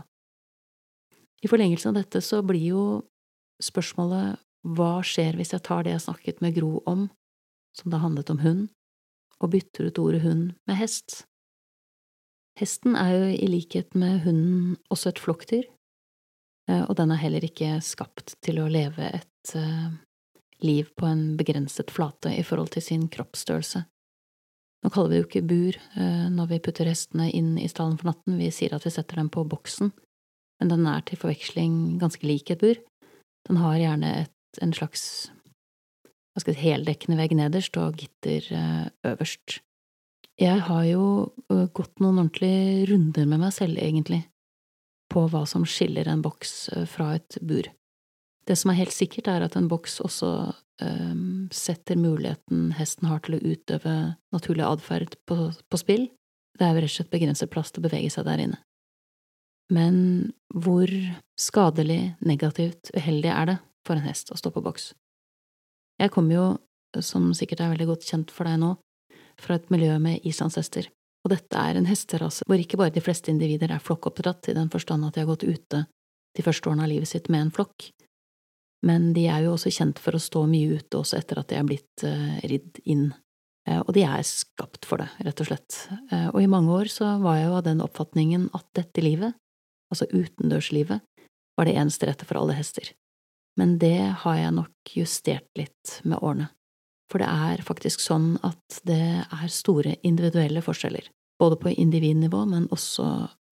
I 1.45 1.49
forlengelsen 1.49 1.91
av 1.91 1.99
dette 1.99 2.21
så 2.25 2.41
blir 2.45 2.63
jo 2.69 2.83
spørsmålet 3.61 4.41
hva 4.65 4.97
skjer 5.05 5.37
hvis 5.37 5.53
jeg 5.53 5.65
tar 5.65 5.85
det 5.85 5.93
jeg 5.93 6.05
snakket 6.07 6.41
med 6.41 6.55
Gro 6.57 6.79
om, 6.89 7.07
som 7.77 7.93
det 7.93 8.01
handlet 8.01 8.31
om 8.33 8.41
hund, 8.41 8.67
og 9.41 9.51
bytter 9.53 9.89
ut 9.89 10.01
ordet 10.01 10.23
hund 10.23 10.53
med 10.65 10.79
hest. 10.79 11.25
Hesten 12.57 12.95
er 12.97 13.11
jo 13.13 13.25
i 13.35 13.49
likhet 13.51 13.97
med 13.99 14.23
hunden 14.23 14.77
også 14.93 15.11
et 15.11 15.21
flokkdyr, 15.21 15.65
og 16.87 16.95
den 16.97 17.11
er 17.13 17.21
heller 17.21 17.45
ikke 17.45 17.77
skapt 17.85 18.35
til 18.45 18.61
å 18.61 18.69
leve 18.71 19.09
et 19.19 19.51
uh, 19.57 19.91
liv 20.65 20.89
på 20.97 21.05
en 21.09 21.35
begrenset 21.37 21.91
flate 21.93 22.31
i 22.33 22.45
forhold 22.45 22.73
til 22.73 22.85
sin 22.85 23.05
kroppsstørrelse. 23.11 23.83
Nå 24.85 24.91
kaller 24.93 25.11
vi 25.11 25.15
det 25.15 25.21
jo 25.21 25.27
ikke 25.29 25.49
bur 25.49 25.77
uh, 25.97 26.25
når 26.33 26.49
vi 26.53 26.61
putter 26.65 26.89
hestene 26.89 27.29
inn 27.29 27.53
i 27.61 27.69
stallen 27.69 27.99
for 28.01 28.11
natten, 28.11 28.39
vi 28.41 28.49
sier 28.53 28.73
at 28.77 28.87
vi 28.87 28.93
setter 28.93 29.21
dem 29.21 29.29
på 29.33 29.45
boksen, 29.49 29.93
men 30.61 30.73
den 30.73 30.89
er 30.89 31.05
til 31.05 31.21
forveksling 31.21 31.99
ganske 32.01 32.25
lik 32.25 32.49
et 32.53 32.63
bur. 32.63 32.81
Den 33.45 33.61
har 33.61 33.77
gjerne 33.77 34.11
et, 34.23 34.61
en 34.63 34.73
slags 34.73 35.05
si, 36.41 36.55
heldekkende 36.57 37.19
vegg 37.19 37.35
nederst 37.37 37.77
og 37.77 37.99
gitter 37.99 38.47
øverst. 39.05 39.59
Jeg 40.41 40.63
har 40.67 40.83
jo 40.87 41.03
gått 41.47 42.01
noen 42.03 42.23
ordentlige 42.25 42.87
runder 42.89 43.27
med 43.29 43.43
meg 43.43 43.53
selv, 43.55 43.77
egentlig, 43.79 44.23
på 45.15 45.25
hva 45.31 45.45
som 45.47 45.63
skiller 45.67 46.09
en 46.11 46.23
boks 46.25 46.53
øh, 46.75 46.85
fra 46.89 47.13
et 47.17 47.39
bur. 47.41 47.71
Det 48.45 48.57
som 48.59 48.71
er 48.71 48.81
helt 48.83 48.93
sikkert, 48.93 49.29
er 49.31 49.45
at 49.45 49.55
en 49.57 49.69
boks 49.71 49.97
også 50.05 50.29
um, 50.81 51.47
setter 51.53 51.97
muligheten 51.97 52.75
hesten 52.77 53.07
har 53.09 53.23
til 53.25 53.39
å 53.39 53.41
utøve 53.41 53.95
naturlig 54.35 54.65
atferd 54.67 55.15
på, 55.25 55.49
på, 55.65 55.79
spill. 55.81 56.05
Det 56.55 56.67
er 56.67 56.75
jo 56.75 56.83
rett 56.83 56.91
og 56.91 56.95
slett 56.99 57.13
begrenset 57.15 57.51
plass 57.51 57.73
til 57.73 57.81
å 57.81 57.87
bevege 57.87 58.11
seg 58.13 58.27
der 58.27 58.43
inne. 58.43 58.59
Men 59.73 59.97
hvor 60.53 60.91
skadelig, 61.41 62.13
negativt, 62.21 62.93
uheldig 62.93 63.31
er 63.33 63.49
det 63.49 63.57
for 63.87 63.97
en 63.97 64.05
hest 64.05 64.29
å 64.29 64.37
stå 64.37 64.53
på 64.53 64.61
boks? 64.65 64.91
Jeg 65.97 66.13
kommer 66.13 66.37
jo, 66.37 66.45
som 67.01 67.31
sikkert 67.33 67.63
er 67.63 67.73
veldig 67.73 67.89
godt 67.95 68.05
kjent 68.05 68.33
for 68.35 68.45
deg 68.45 68.59
nå, 68.61 68.75
fra 69.41 69.57
et 69.57 69.71
miljø 69.73 69.97
med 69.99 70.21
islandshester, 70.27 70.91
og 71.25 71.31
dette 71.33 71.57
er 71.57 71.79
en 71.79 71.89
hesterase 71.89 72.45
hvor 72.45 72.61
ikke 72.61 72.77
bare 72.77 72.93
de 72.93 73.03
fleste 73.03 73.31
individer 73.33 73.73
er 73.73 73.81
flokkoppdratt 73.81 74.51
i 74.51 74.57
den 74.57 74.69
forstand 74.73 75.07
at 75.07 75.15
de 75.15 75.23
har 75.23 75.31
gått 75.31 75.47
ute 75.47 75.85
de 76.35 76.43
første 76.45 76.69
årene 76.69 76.85
av 76.85 76.91
livet 76.91 77.09
sitt 77.09 77.29
med 77.33 77.47
en 77.47 77.53
flokk, 77.55 77.87
men 78.85 79.13
de 79.15 79.25
er 79.31 79.45
jo 79.45 79.55
også 79.55 79.71
kjent 79.73 80.01
for 80.03 80.17
å 80.17 80.21
stå 80.21 80.43
mye 80.51 80.77
ute 80.77 80.99
også 80.99 81.17
etter 81.17 81.39
at 81.41 81.49
de 81.49 81.57
er 81.57 81.67
blitt 81.67 82.03
uh, 82.05 82.35
ridd 82.45 82.81
inn, 82.83 83.07
uh, 83.69 83.79
og 83.79 83.93
de 83.95 84.03
er 84.05 84.25
skapt 84.27 84.85
for 84.85 85.01
det, 85.01 85.07
rett 85.25 85.41
og 85.41 85.49
slett, 85.49 85.79
uh, 86.11 86.27
og 86.33 86.41
i 86.43 86.51
mange 86.51 86.75
år 86.75 86.91
så 86.91 87.15
var 87.23 87.39
jeg 87.39 87.47
jo 87.47 87.55
av 87.61 87.65
den 87.69 87.81
oppfatningen 87.85 88.49
at 88.57 88.67
dette 88.77 89.05
livet, 89.05 89.39
altså 89.93 90.09
utendørslivet, 90.11 91.07
var 91.55 91.69
det 91.69 91.77
eneste 91.79 92.11
rette 92.11 92.27
for 92.27 92.41
alle 92.41 92.57
hester, 92.59 92.91
men 93.55 93.77
det 93.79 93.97
har 94.25 94.37
jeg 94.41 94.55
nok 94.59 94.95
justert 94.99 95.47
litt 95.55 95.99
med 96.03 96.19
årene. 96.19 96.51
For 97.11 97.21
det 97.21 97.29
er 97.29 97.61
faktisk 97.63 98.01
sånn 98.01 98.33
at 98.43 98.81
det 98.83 99.23
er 99.23 99.49
store 99.53 99.93
individuelle 100.03 100.63
forskjeller, 100.65 101.05
både 101.39 101.57
på 101.61 101.69
individnivå, 101.69 102.45
men 102.45 102.67
også 102.71 103.05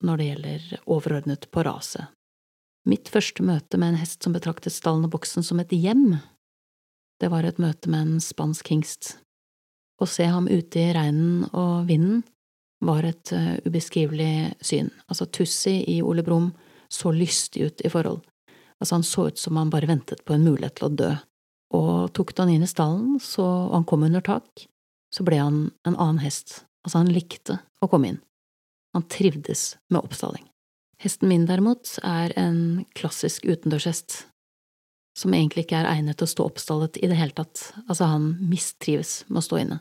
når 0.04 0.20
det 0.20 0.28
gjelder 0.28 0.68
overordnet 0.86 1.48
på 1.52 1.64
rase. 1.66 2.08
Mitt 2.88 3.08
første 3.12 3.44
møte 3.44 3.80
med 3.80 3.94
en 3.94 4.02
hest 4.02 4.24
som 4.24 4.36
betraktet 4.36 4.76
stallen 4.76 5.08
og 5.08 5.14
boksen 5.16 5.46
som 5.46 5.62
et 5.64 5.72
hjem, 5.72 6.18
det 7.22 7.30
var 7.32 7.48
et 7.48 7.62
møte 7.62 7.92
med 7.92 8.02
en 8.02 8.24
spansk 8.24 8.74
hingst. 8.74 9.14
Å 10.02 10.08
se 10.10 10.28
ham 10.28 10.50
ute 10.52 10.80
i 10.82 10.92
regnen 10.96 11.46
og 11.54 11.88
vinden 11.88 12.24
var 12.84 13.06
et 13.08 13.32
uh, 13.32 13.56
ubeskrivelig 13.64 14.58
syn. 14.60 14.90
Altså, 15.08 15.30
Tussi 15.32 15.78
i 15.88 16.02
Ole 16.04 16.26
Brumm 16.26 16.50
så 16.92 17.14
lystig 17.16 17.70
ut 17.70 17.84
i 17.86 17.92
forhold. 17.92 18.20
Altså, 18.82 18.98
han 18.98 19.08
så 19.08 19.30
ut 19.30 19.40
som 19.40 19.56
han 19.62 19.72
bare 19.72 19.88
ventet 19.88 20.26
på 20.28 20.36
en 20.36 20.44
mulighet 20.44 20.82
til 20.82 20.90
å 20.90 20.98
dø 21.04 21.14
og 21.74 22.12
tok 22.14 22.36
han 22.38 22.52
inn 22.54 22.66
i 22.66 22.70
stallen, 22.70 23.18
så, 23.24 23.44
og 23.44 23.74
han 23.74 23.88
kom 23.90 24.06
under 24.06 24.22
tak, 24.22 24.68
så 25.14 25.26
ble 25.26 25.40
han 25.42 25.58
en 25.88 25.96
annen 25.96 26.22
hest, 26.22 26.62
altså 26.84 27.02
han 27.02 27.12
likte 27.14 27.60
å 27.82 27.90
komme 27.92 28.14
inn. 28.14 28.20
Han 28.94 29.06
trivdes 29.10 29.74
med 29.90 30.04
oppstalling. 30.04 30.46
Hesten 31.04 31.28
min, 31.28 31.48
derimot, 31.50 31.98
er 32.06 32.32
en 32.40 32.84
klassisk 32.96 33.48
utendørshest, 33.50 34.22
som 35.18 35.34
egentlig 35.36 35.66
ikke 35.66 35.82
er 35.82 35.90
egnet 35.90 36.18
til 36.20 36.28
å 36.28 36.32
stå 36.32 36.46
oppstallet 36.48 37.00
i 37.02 37.10
det 37.12 37.18
hele 37.18 37.36
tatt, 37.36 37.72
altså 37.88 38.08
han 38.10 38.30
mistrives 38.50 39.24
med 39.28 39.42
å 39.42 39.46
stå 39.46 39.60
inne. 39.64 39.80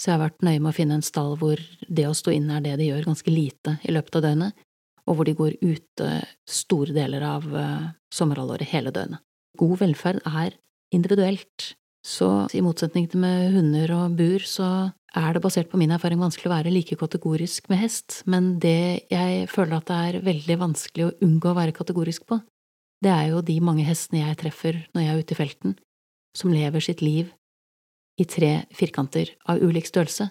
Så 0.00 0.10
jeg 0.10 0.16
har 0.16 0.24
vært 0.24 0.44
nøye 0.46 0.60
med 0.60 0.70
å 0.72 0.76
finne 0.76 0.98
en 0.98 1.04
stall 1.04 1.34
hvor 1.40 1.60
det 1.88 2.06
å 2.08 2.16
stå 2.16 2.32
inne 2.34 2.58
er 2.58 2.64
det 2.64 2.78
de 2.80 2.88
gjør 2.88 3.10
ganske 3.10 3.32
lite 3.32 3.76
i 3.86 3.92
løpet 3.94 4.18
av 4.18 4.24
døgnet, 4.26 4.64
og 5.06 5.18
hvor 5.18 5.26
de 5.28 5.34
går 5.38 5.58
ute 5.60 6.08
store 6.48 6.94
deler 6.94 7.24
av 7.26 7.46
uh, 7.50 7.90
sommerhalvåret 8.14 8.70
hele 8.70 8.92
døgnet. 8.94 9.22
God 9.58 9.80
velferd 9.82 10.22
er 10.24 10.56
individuelt. 10.94 11.72
Så 12.02 12.48
i 12.54 12.62
motsetning 12.64 13.06
til 13.10 13.22
med 13.22 13.52
hunder 13.54 13.92
og 13.94 14.16
bur, 14.18 14.42
så 14.42 14.90
er 15.16 15.34
det 15.34 15.42
basert 15.44 15.68
på 15.68 15.78
min 15.80 15.92
erfaring 15.92 16.20
vanskelig 16.20 16.48
å 16.48 16.54
være 16.54 16.72
like 16.72 16.96
kategorisk 16.96 17.68
med 17.68 17.82
hest, 17.82 18.22
men 18.24 18.56
det 18.62 19.04
jeg 19.12 19.46
føler 19.52 19.76
at 19.76 19.90
det 19.90 19.98
er 20.08 20.24
veldig 20.24 20.56
vanskelig 20.62 21.06
å 21.06 21.14
unngå 21.26 21.52
å 21.52 21.58
være 21.58 21.76
kategorisk 21.76 22.24
på, 22.28 22.40
det 23.02 23.12
er 23.12 23.32
jo 23.32 23.42
de 23.44 23.58
mange 23.60 23.84
hestene 23.84 24.22
jeg 24.22 24.38
treffer 24.40 24.78
når 24.94 25.04
jeg 25.04 25.12
er 25.12 25.22
ute 25.22 25.34
i 25.34 25.40
felten, 25.40 25.74
som 26.36 26.54
lever 26.54 26.84
sitt 26.84 27.02
liv 27.04 27.32
i 28.20 28.24
tre 28.28 28.52
firkanter 28.72 29.34
av 29.50 29.60
ulik 29.60 29.88
størrelse. 29.88 30.30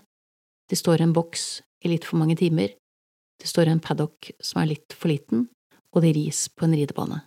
De 0.70 0.78
står 0.80 1.02
i 1.02 1.06
en 1.06 1.14
boks 1.14 1.62
i 1.86 1.92
litt 1.92 2.08
for 2.08 2.22
mange 2.22 2.38
timer, 2.40 2.74
det 3.42 3.50
står 3.50 3.70
i 3.70 3.76
en 3.76 3.84
paddock 3.84 4.32
som 4.42 4.62
er 4.62 4.72
litt 4.76 4.96
for 4.98 5.12
liten, 5.12 5.48
og 5.92 6.06
de 6.06 6.14
ris 6.16 6.46
på 6.54 6.66
en 6.68 6.76
ridebane. 6.78 7.24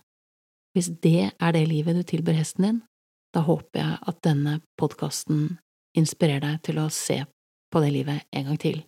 Hvis 0.74 0.90
det 1.02 1.30
er 1.34 1.54
det 1.54 1.64
livet 1.70 1.98
du 1.98 2.02
tilbyr 2.06 2.38
hesten 2.38 2.66
din, 2.66 2.82
da 3.34 3.42
håper 3.46 3.80
jeg 3.80 3.98
at 4.10 4.20
denne 4.26 4.58
podkasten 4.78 5.58
inspirerer 5.98 6.42
deg 6.46 6.62
til 6.66 6.80
å 6.82 6.88
se 6.90 7.20
på 7.74 7.82
det 7.82 7.90
livet 7.94 8.28
en 8.30 8.46
gang 8.48 8.60
til. 8.60 8.84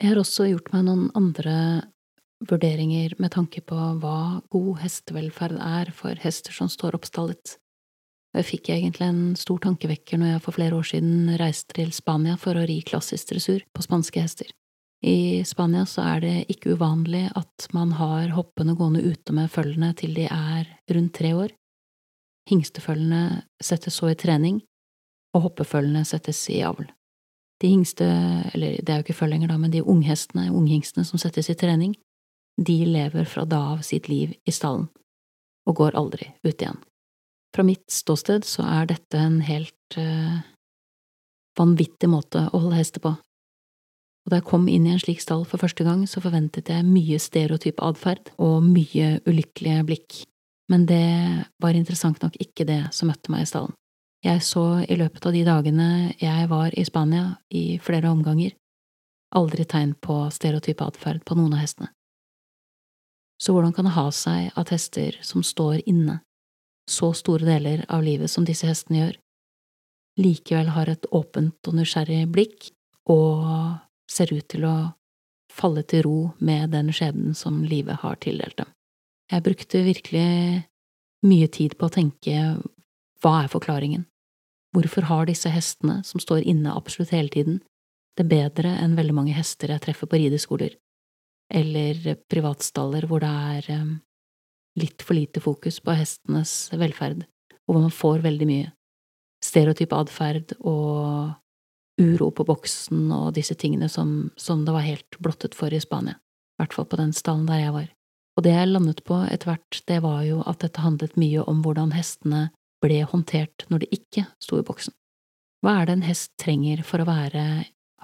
Jeg 0.00 0.12
har 0.12 0.20
også 0.20 0.48
gjort 0.50 0.72
meg 0.74 0.86
noen 0.88 1.06
andre 1.16 1.56
vurderinger 2.46 3.14
med 3.22 3.32
tanke 3.32 3.62
på 3.64 3.76
hva 4.00 4.42
god 4.52 4.82
hestevelferd 4.82 5.56
er 5.62 5.92
for 5.96 6.18
hester 6.20 6.52
som 6.56 6.68
står 6.72 6.98
oppstallet. 6.98 7.56
Jeg 8.36 8.44
fikk 8.44 8.70
egentlig 8.74 9.06
en 9.06 9.22
stor 9.40 9.62
tankevekker 9.64 10.20
når 10.20 10.34
jeg 10.34 10.44
for 10.44 10.58
flere 10.58 10.76
år 10.76 10.88
siden 10.90 11.36
reiste 11.40 11.78
til 11.78 11.94
Spania 11.96 12.36
for 12.40 12.58
å 12.58 12.66
ri 12.68 12.82
klassisk 12.84 13.30
dressur 13.30 13.62
på 13.72 13.84
spanske 13.84 14.20
hester. 14.20 14.50
I 15.06 15.44
Spania 15.48 15.86
så 15.88 16.04
er 16.16 16.24
det 16.24 16.34
ikke 16.52 16.74
uvanlig 16.76 17.26
at 17.36 17.68
man 17.76 17.94
har 17.96 18.34
hoppene 18.36 18.76
gående 18.76 19.04
ute 19.04 19.32
med 19.36 19.52
følgene 19.52 19.94
til 19.96 20.16
de 20.16 20.26
er 20.28 20.68
rundt 20.92 21.14
tre 21.16 21.32
år, 21.36 21.54
Hingstefølgene 22.46 23.42
settes 23.62 23.96
så 23.98 24.12
i 24.12 24.18
trening, 24.18 24.60
og 25.34 25.48
hoppefølgene 25.48 26.04
settes 26.06 26.44
i 26.54 26.60
avl. 26.62 26.86
De 27.62 27.70
hingste, 27.72 28.06
eller 28.54 28.80
det 28.82 28.92
er 28.92 29.00
jo 29.00 29.06
ikke 29.06 29.16
før 29.16 29.32
lenger 29.32 29.52
da, 29.52 29.56
men 29.60 29.72
de 29.72 29.84
unghestene, 29.84 30.50
unghingstene 30.52 31.06
som 31.08 31.20
settes 31.20 31.48
i 31.52 31.56
trening, 31.56 31.94
de 32.60 32.76
lever 32.88 33.28
fra 33.28 33.44
da 33.48 33.62
av 33.74 33.84
sitt 33.84 34.10
liv 34.12 34.34
i 34.44 34.52
stallen, 34.52 34.88
og 35.68 35.78
går 35.80 35.96
aldri 35.96 36.30
ut 36.44 36.54
igjen. 36.54 36.78
Fra 37.56 37.64
mitt 37.64 37.86
ståsted 37.92 38.44
så 38.44 38.66
er 38.68 38.90
dette 38.90 39.20
en 39.20 39.40
helt 39.44 39.96
uh, 39.96 40.42
vanvittig 41.56 42.10
måte 42.12 42.44
å 42.50 42.60
holde 42.60 42.76
hester 42.76 43.04
på. 43.04 43.14
Og 43.16 44.32
da 44.32 44.40
jeg 44.40 44.48
kom 44.48 44.66
inn 44.68 44.88
i 44.88 44.92
en 44.92 45.00
slik 45.00 45.22
stall 45.22 45.46
for 45.48 45.62
første 45.62 45.84
gang, 45.86 46.04
så 46.10 46.20
forventet 46.20 46.68
jeg 46.72 46.84
mye 46.84 47.20
stereotyp 47.22 47.80
atferd 47.84 48.32
og 48.42 48.64
mye 48.66 49.20
ulykkelige 49.28 49.84
blikk 49.88 50.24
men 50.68 50.86
det 50.86 51.44
var 51.62 51.78
interessant 51.78 52.22
nok 52.22 52.36
ikke 52.42 52.66
det 52.66 52.80
som 52.94 53.10
møtte 53.10 53.32
meg 53.32 53.44
i 53.44 53.50
stallen. 53.50 53.74
Jeg 54.26 54.42
så 54.42 54.80
i 54.82 54.96
løpet 54.98 55.26
av 55.28 55.34
de 55.36 55.42
dagene 55.46 55.88
jeg 56.18 56.46
var 56.50 56.74
i 56.74 56.82
Spania 56.84 57.36
i 57.54 57.78
flere 57.78 58.10
omganger, 58.10 58.56
aldri 59.38 59.66
tegn 59.68 59.92
på 60.02 60.16
stereotyp 60.34 60.82
atferd 60.82 61.22
på 61.22 61.36
noen 61.38 61.54
av 61.54 61.62
hestene. 61.62 61.92
Så 63.38 63.52
hvordan 63.54 63.74
kan 63.76 63.86
det 63.86 63.94
ha 63.94 64.08
seg 64.10 64.56
at 64.58 64.72
hester 64.74 65.18
som 65.22 65.44
står 65.46 65.84
inne 65.86 66.18
så 66.90 67.12
store 67.14 67.46
deler 67.46 67.84
av 67.92 68.02
livet 68.02 68.32
som 68.32 68.46
disse 68.48 68.66
hestene 68.66 68.98
gjør, 68.98 69.14
likevel 70.18 70.72
har 70.74 70.90
et 70.90 71.06
åpent 71.14 71.70
og 71.70 71.78
nysgjerrig 71.78 72.24
blikk 72.32 72.70
og 73.12 73.46
ser 74.10 74.32
ut 74.32 74.48
til 74.50 74.66
å 74.66 74.74
falle 75.52 75.86
til 75.86 76.02
ro 76.08 76.16
med 76.42 76.74
den 76.74 76.90
skjebnen 76.90 77.38
som 77.38 77.62
livet 77.62 78.02
har 78.02 78.18
tildelt 78.24 78.58
dem? 78.58 78.74
Jeg 79.30 79.46
brukte 79.46 79.86
virkelig 79.86 80.28
mye 81.26 81.48
tid 81.52 81.78
på 81.78 81.86
å 81.86 81.94
tenke 81.94 82.42
hva 83.22 83.38
er 83.44 83.54
forklaringen? 83.54 84.06
Hvorfor 84.76 85.06
har 85.08 85.28
disse 85.28 85.48
hestene, 85.48 86.02
som 86.04 86.20
står 86.20 86.44
inne 86.44 86.74
absolutt 86.76 87.14
hele 87.14 87.32
tiden, 87.32 87.62
det 88.16 88.28
bedre 88.28 88.74
enn 88.80 88.96
veldig 88.96 89.14
mange 89.16 89.36
hester 89.36 89.72
jeg 89.72 89.82
treffer 89.84 90.08
på 90.08 90.18
rideskoler, 90.20 90.74
eller 91.52 92.16
privatstaller 92.28 93.06
hvor 93.08 93.22
det 93.24 93.30
er 93.30 93.70
eh, 93.72 93.94
litt 94.80 95.04
for 95.04 95.16
lite 95.16 95.40
fokus 95.40 95.80
på 95.84 95.96
hestenes 95.96 96.54
velferd, 96.76 97.24
og 97.66 97.72
hvor 97.72 97.86
man 97.86 97.94
får 97.94 98.24
veldig 98.24 98.48
mye 98.50 98.70
stereotyp 99.44 99.92
atferd 99.96 100.56
og 100.58 101.36
uro 102.00 102.30
på 102.34 102.44
boksen 102.44 103.08
og 103.14 103.34
disse 103.36 103.56
tingene 103.56 103.88
som, 103.88 104.30
som 104.36 104.64
det 104.66 104.74
var 104.74 104.84
helt 104.84 105.20
blottet 105.22 105.56
for 105.56 105.72
i 105.72 105.80
Spania, 105.80 106.18
i 106.18 106.62
hvert 106.62 106.76
fall 106.76 106.88
på 106.88 107.00
den 107.00 107.14
stallen 107.16 107.48
der 107.48 107.62
jeg 107.62 107.76
var. 107.76 107.88
Og 108.36 108.44
det 108.44 108.52
jeg 108.52 108.68
landet 108.68 109.00
på 109.08 109.22
etter 109.24 109.54
hvert, 109.54 109.80
det 109.88 110.02
var 110.04 110.20
jo 110.26 110.42
at 110.44 110.60
dette 110.60 110.84
handlet 110.84 111.16
mye 111.20 111.44
om 111.48 111.62
hvordan 111.64 111.94
hestene 111.96 112.50
ble 112.86 113.02
håndtert 113.08 113.66
når 113.70 113.84
det 113.84 113.92
ikke 113.98 114.26
sto 114.42 114.60
i 114.60 114.66
boksen. 114.66 114.94
Hva 115.64 115.80
er 115.80 115.88
det 115.88 115.96
en 115.96 116.06
hest 116.06 116.32
trenger 116.40 116.82
for 116.86 117.02
å 117.02 117.08
være 117.08 117.42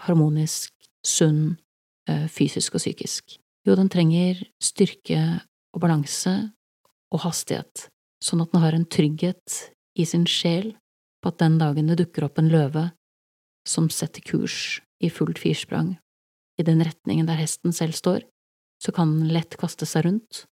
harmonisk, 0.06 0.72
sunn, 1.06 1.58
eh, 2.08 2.26
fysisk 2.26 2.74
og 2.74 2.82
psykisk? 2.82 3.38
Jo, 3.66 3.76
den 3.78 3.90
trenger 3.92 4.40
styrke 4.62 5.42
og 5.72 5.82
balanse 5.84 6.34
og 7.12 7.22
hastighet, 7.22 7.88
sånn 8.22 8.42
at 8.42 8.52
den 8.52 8.62
har 8.64 8.74
en 8.74 8.88
trygghet 8.88 9.58
i 9.98 10.06
sin 10.08 10.26
sjel 10.26 10.72
på 11.22 11.30
at 11.30 11.38
den 11.38 11.58
dagen 11.60 11.90
det 11.90 12.00
dukker 12.00 12.26
opp 12.26 12.40
en 12.40 12.50
løve 12.50 12.88
som 13.68 13.88
setter 13.92 14.24
kurs 14.26 14.80
i 15.02 15.10
fullt 15.12 15.38
firsprang 15.38 15.94
i 16.58 16.66
den 16.66 16.82
retningen 16.82 17.28
der 17.28 17.38
hesten 17.38 17.74
selv 17.74 17.94
står, 17.96 18.24
så 18.82 18.92
kan 18.94 19.14
den 19.20 19.30
lett 19.32 19.56
kaste 19.60 19.86
seg 19.86 20.06
rundt 20.08 20.44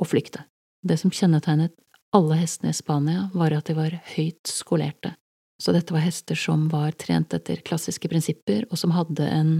og 0.00 0.08
flykte. 0.10 0.46
Det 0.84 0.96
som 1.00 1.12
kjennetegnet 1.12 1.76
alle 2.14 2.38
hestene 2.38 2.70
i 2.70 2.76
Spania, 2.76 3.28
var 3.34 3.52
at 3.56 3.66
de 3.66 3.74
var 3.76 3.94
høyt 4.14 4.46
skolerte, 4.46 5.14
så 5.62 5.74
dette 5.74 5.94
var 5.94 6.04
hester 6.04 6.38
som 6.38 6.68
var 6.70 6.94
trent 7.00 7.34
etter 7.34 7.62
klassiske 7.66 8.08
prinsipper, 8.10 8.66
og 8.70 8.78
som 8.78 8.94
hadde 8.94 9.26
en 9.26 9.54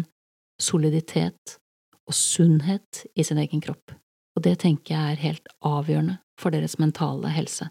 soliditet 0.62 1.58
og 2.06 2.14
sunnhet 2.14 3.04
i 3.18 3.24
sin 3.26 3.40
egen 3.42 3.62
kropp, 3.64 3.94
og 4.36 4.46
det 4.46 4.58
tenker 4.62 4.94
jeg 4.94 5.16
er 5.16 5.24
helt 5.24 5.54
avgjørende 5.66 6.18
for 6.40 6.54
deres 6.54 6.78
mentale 6.78 7.30
helse, 7.34 7.68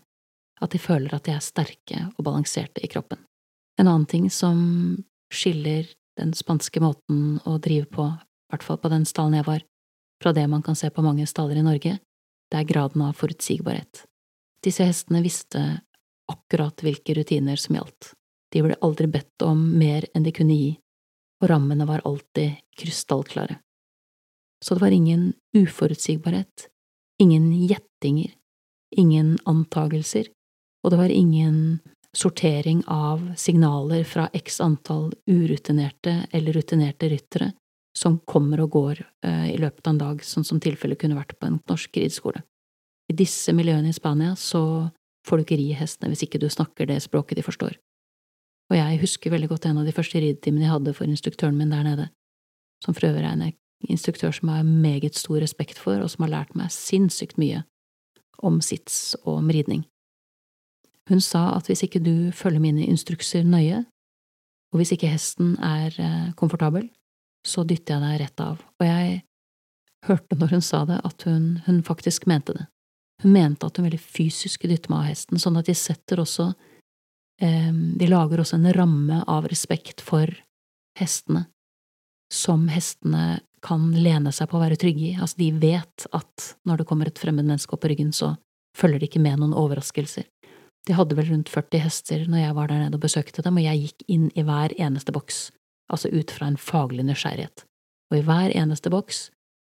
at 0.61 0.75
de 0.75 0.81
føler 0.81 1.15
at 1.15 1.27
de 1.27 1.35
er 1.35 1.43
sterke 1.43 2.05
og 2.17 2.23
balanserte 2.27 2.83
i 2.83 2.91
kroppen. 2.91 3.21
En 3.79 3.87
annen 3.87 4.07
ting 4.09 4.29
som 4.31 4.57
skiller 5.33 5.87
den 6.19 6.35
spanske 6.37 6.81
måten 6.83 7.39
å 7.49 7.57
drive 7.57 7.87
på, 7.89 8.05
i 8.05 8.53
hvert 8.53 8.65
fall 8.65 8.79
på 8.83 8.91
den 8.91 9.07
stallen 9.09 9.39
jeg 9.39 9.47
var, 9.47 9.63
fra 10.21 10.33
det 10.35 10.45
man 10.47 10.63
kan 10.63 10.75
se 10.77 10.91
på 10.93 11.03
mange 11.03 11.25
staller 11.27 11.59
i 11.59 11.65
Norge, 11.65 11.97
det 12.51 12.59
er 12.59 12.67
graden 12.69 13.01
av 13.01 13.15
forutsigbarhet. 13.17 14.03
Disse 14.63 14.85
hestene 14.87 15.21
visste 15.23 15.61
akkurat 16.31 16.83
hvilke 16.83 17.15
rutiner 17.17 17.59
som 17.59 17.75
gjaldt. 17.75 18.13
De 18.53 18.61
ble 18.63 18.77
aldri 18.85 19.09
bedt 19.11 19.43
om 19.43 19.59
mer 19.79 20.05
enn 20.13 20.23
de 20.23 20.31
kunne 20.35 20.55
gi, 20.55 20.71
og 21.41 21.49
rammene 21.51 21.87
var 21.89 22.05
alltid 22.07 22.61
krystallklare. 22.79 23.57
Så 24.63 24.77
det 24.77 24.85
var 24.85 24.95
ingen 24.95 25.33
uforutsigbarhet, 25.57 26.69
ingen 27.19 27.49
gjettinger, 27.67 28.31
ingen 28.95 29.35
antagelser, 29.49 30.29
og 30.83 30.93
det 30.93 31.01
var 31.01 31.11
ingen 31.11 31.81
sortering 32.15 32.83
av 32.87 33.33
signaler 33.35 34.05
fra 34.07 34.29
x 34.33 34.61
antall 34.61 35.11
urutinerte 35.27 36.27
eller 36.31 36.53
rutinerte 36.53 37.09
ryttere 37.09 37.51
som 37.97 38.19
kommer 38.25 38.61
og 38.63 38.69
går 38.73 39.01
eh, 39.25 39.53
i 39.53 39.57
løpet 39.57 39.87
av 39.87 39.93
en 39.93 40.01
dag, 40.01 40.23
sånn 40.25 40.45
som 40.45 40.61
tilfellet 40.61 41.01
kunne 41.01 41.17
vært 41.17 41.35
på 41.39 41.49
en 41.49 41.59
norsk 41.69 41.97
rideskole. 41.97 42.43
I 43.11 43.15
disse 43.17 43.53
miljøene 43.55 43.91
i 43.91 43.95
Spania 43.95 44.35
så 44.39 44.89
får 45.27 45.39
du 45.39 45.45
ikke 45.45 45.59
ri 45.59 45.71
hestene 45.77 46.11
hvis 46.13 46.25
ikke 46.25 46.41
du 46.41 46.49
snakker 46.51 46.87
det 46.89 47.01
språket 47.03 47.39
de 47.39 47.45
forstår. 47.45 47.75
Og 48.71 48.77
jeg 48.79 49.01
husker 49.03 49.33
veldig 49.33 49.49
godt 49.51 49.67
en 49.67 49.81
av 49.81 49.87
de 49.87 49.93
første 49.95 50.19
ridetimene 50.19 50.65
jeg 50.65 50.73
hadde 50.73 50.95
for 50.97 51.09
instruktøren 51.09 51.57
min 51.59 51.73
der 51.73 51.83
nede, 51.85 52.07
som 52.83 52.95
for 52.95 53.09
øvrig 53.09 53.27
er 53.27 53.35
en 53.35 53.53
instruktør 53.91 54.31
som 54.31 54.49
jeg 54.49 54.61
har 54.61 54.69
meget 54.87 55.19
stor 55.19 55.41
respekt 55.43 55.79
for, 55.79 55.99
og 55.99 56.09
som 56.09 56.25
har 56.25 56.31
lært 56.31 56.55
meg 56.55 56.71
sinnssykt 56.71 57.37
mye 57.41 57.63
om 58.43 58.61
sits 58.63 59.15
og 59.23 59.41
om 59.41 59.51
ridning. 59.51 59.83
Hun 61.11 61.19
sa 61.19 61.51
at 61.57 61.67
hvis 61.67 61.83
ikke 61.83 61.99
du 62.03 62.31
følger 62.31 62.63
mine 62.63 62.85
instrukser 62.87 63.43
nøye, 63.43 63.83
og 64.73 64.79
hvis 64.79 64.93
ikke 64.95 65.11
hesten 65.11 65.57
er 65.61 65.93
eh, 65.99 66.33
komfortabel, 66.39 66.87
så 67.45 67.65
dytter 67.67 67.97
jeg 67.99 68.03
deg 68.03 68.21
rett 68.23 68.43
av, 68.43 68.61
og 68.79 68.87
jeg 68.87 69.19
hørte 70.07 70.37
når 70.39 70.55
hun 70.55 70.63
sa 70.63 70.83
det, 70.87 70.99
at 71.03 71.25
hun, 71.27 71.59
hun 71.67 71.83
faktisk 71.83 72.25
mente 72.27 72.55
det. 72.55 72.65
Hun 73.23 73.33
mente 73.33 73.67
at 73.67 73.79
hun 73.79 73.87
veldig 73.87 74.01
fysisk 74.01 74.65
dytte 74.67 74.91
meg 74.91 74.99
av 74.99 75.09
hesten, 75.13 75.39
sånn 75.39 75.57
at 75.59 75.69
de 75.69 75.75
setter 75.77 76.19
også 76.23 76.49
eh, 77.41 77.71
De 77.71 78.09
lager 78.09 78.43
også 78.43 78.59
en 78.59 78.71
ramme 78.75 79.21
av 79.31 79.47
respekt 79.47 80.03
for 80.03 80.29
hestene, 80.99 81.47
som 82.33 82.67
hestene 82.69 83.41
kan 83.63 83.93
lene 83.95 84.33
seg 84.35 84.49
på 84.51 84.59
å 84.59 84.63
være 84.63 84.77
trygge 84.79 85.05
i. 85.07 85.15
Altså, 85.15 85.39
de 85.39 85.49
vet 85.55 86.07
at 86.11 86.49
når 86.67 86.81
det 86.81 86.87
kommer 86.89 87.09
et 87.09 87.19
fremmed 87.19 87.47
menneske 87.47 87.73
opp 87.73 87.85
på 87.85 87.93
ryggen, 87.93 88.11
så 88.11 88.33
følger 88.77 88.99
det 88.99 89.09
ikke 89.11 89.23
med 89.23 89.39
noen 89.39 89.55
overraskelser. 89.57 90.27
De 90.83 90.95
hadde 90.97 91.15
vel 91.15 91.29
rundt 91.29 91.51
40 91.51 91.83
hester 91.85 92.25
når 92.27 92.41
jeg 92.41 92.55
var 92.57 92.69
der 92.69 92.81
nede 92.83 92.99
og 92.99 93.05
besøkte 93.05 93.43
dem, 93.45 93.57
og 93.59 93.63
jeg 93.63 93.83
gikk 93.85 94.03
inn 94.11 94.25
i 94.35 94.43
hver 94.43 94.75
eneste 94.75 95.15
boks, 95.15 95.45
altså 95.93 96.11
ut 96.11 96.33
fra 96.33 96.49
en 96.51 96.59
faglig 96.59 97.05
nysgjerrighet, 97.07 97.63
og 98.11 98.19
i 98.19 98.25
hver 98.27 98.51
eneste 98.51 98.91
boks 98.91 99.29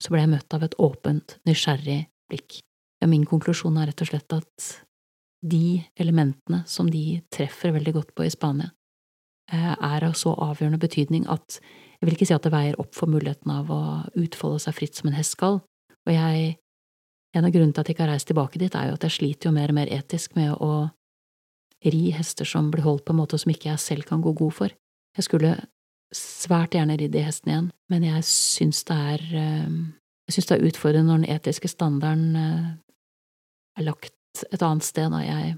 så 0.03 0.13
ble 0.13 0.25
jeg 0.25 0.33
møtt 0.35 0.57
av 0.57 0.67
et 0.67 0.75
åpent, 0.83 1.39
nysgjerrig 1.49 2.01
blikk. 2.31 2.59
Ja, 3.07 3.11
min 3.11 3.23
konklusjon 3.23 3.77
er 3.79 3.87
rett 3.87 4.01
og 4.03 4.09
slett 4.09 4.35
at 4.35 4.65
de 5.47 5.77
elementene 5.95 6.65
som 6.67 6.89
de 6.91 7.21
treffer 7.31 7.71
veldig 7.71 7.93
godt 7.95 8.09
på 8.19 8.25
i 8.27 8.31
Spania, 8.35 8.73
eh, 9.53 9.75
er 9.79 10.05
av 10.09 10.17
så 10.19 10.33
avgjørende 10.35 10.81
betydning 10.83 11.29
at 11.31 11.61
jeg 11.61 12.03
vil 12.03 12.17
ikke 12.17 12.27
si 12.27 12.35
at 12.35 12.43
det 12.43 12.51
veier 12.51 12.81
opp 12.83 12.97
for 12.99 13.07
muligheten 13.07 13.53
av 13.55 13.71
å 13.71 13.79
utfolde 14.19 14.59
seg 14.65 14.75
fritt 14.75 14.99
som 14.99 15.07
en 15.07 15.15
hest 15.15 15.37
skal, 15.37 15.61
og 15.63 16.11
jeg 16.11 16.57
en 17.37 17.47
av 17.47 17.53
grunnene 17.55 17.77
til 17.77 17.85
at 17.85 17.87
jeg 17.87 17.95
ikke 17.95 18.03
har 18.09 18.11
reist 18.11 18.27
tilbake 18.27 18.59
dit, 18.59 18.75
er 18.75 18.89
jo 18.89 18.97
at 18.97 19.07
jeg 19.07 19.15
sliter 19.15 19.51
jo 19.51 19.53
mer 19.55 19.71
og 19.71 19.77
mer 19.79 19.93
etisk 19.95 20.35
med 20.35 20.57
å 20.59 20.89
ri 21.87 22.11
hester 22.17 22.49
som 22.49 22.73
blir 22.73 22.83
holdt 22.83 23.05
på 23.07 23.15
en 23.15 23.21
måte 23.21 23.39
som 23.39 23.53
ikke 23.53 23.69
jeg 23.69 23.85
selv 23.85 24.09
kan 24.09 24.25
gå 24.25 24.33
god 24.35 24.57
for. 24.57 24.75
Jeg 25.15 25.29
skulle 25.29 25.53
svært 26.11 26.75
gjerne 26.75 26.97
ridd 26.99 27.15
de 27.15 27.23
hestene 27.23 27.55
igjen, 27.55 27.71
men 27.87 28.09
jeg 28.09 28.27
syns 28.27 28.83
det 28.91 28.99
er 29.13 29.23
eh, 29.31 29.79
jeg 30.27 30.41
syns 30.41 30.51
det 30.51 30.59
er 30.59 30.67
utfordrende 30.73 31.13
når 31.13 31.23
den 31.23 31.37
etiske 31.37 31.71
standarden 31.71 32.35
eh, 32.41 32.67
er 33.77 33.87
lagt 33.87 34.15
et 34.53 34.63
annet 34.63 34.85
sted, 34.85 35.13
og 35.13 35.25
jeg, 35.25 35.57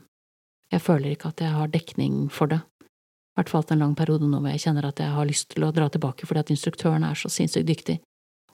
jeg 0.72 0.84
føler 0.84 1.14
ikke 1.14 1.32
at 1.32 1.42
jeg 1.42 1.54
har 1.54 1.72
dekning 1.72 2.26
for 2.32 2.50
det. 2.50 2.60
I 2.78 3.40
hvert 3.40 3.52
fall 3.52 3.64
til 3.66 3.76
en 3.76 3.84
lang 3.84 3.94
periode 3.98 4.26
nå 4.26 4.40
hvor 4.42 4.50
jeg 4.50 4.64
kjenner 4.64 4.88
at 4.88 4.98
jeg 4.98 5.14
har 5.14 5.26
lyst 5.28 5.52
til 5.52 5.66
å 5.66 5.72
dra 5.74 5.86
tilbake 5.94 6.26
fordi 6.26 6.42
at 6.42 6.50
instruktøren 6.50 7.06
er 7.06 7.18
så 7.18 7.30
sinnssykt 7.30 7.68
dyktig, 7.68 7.98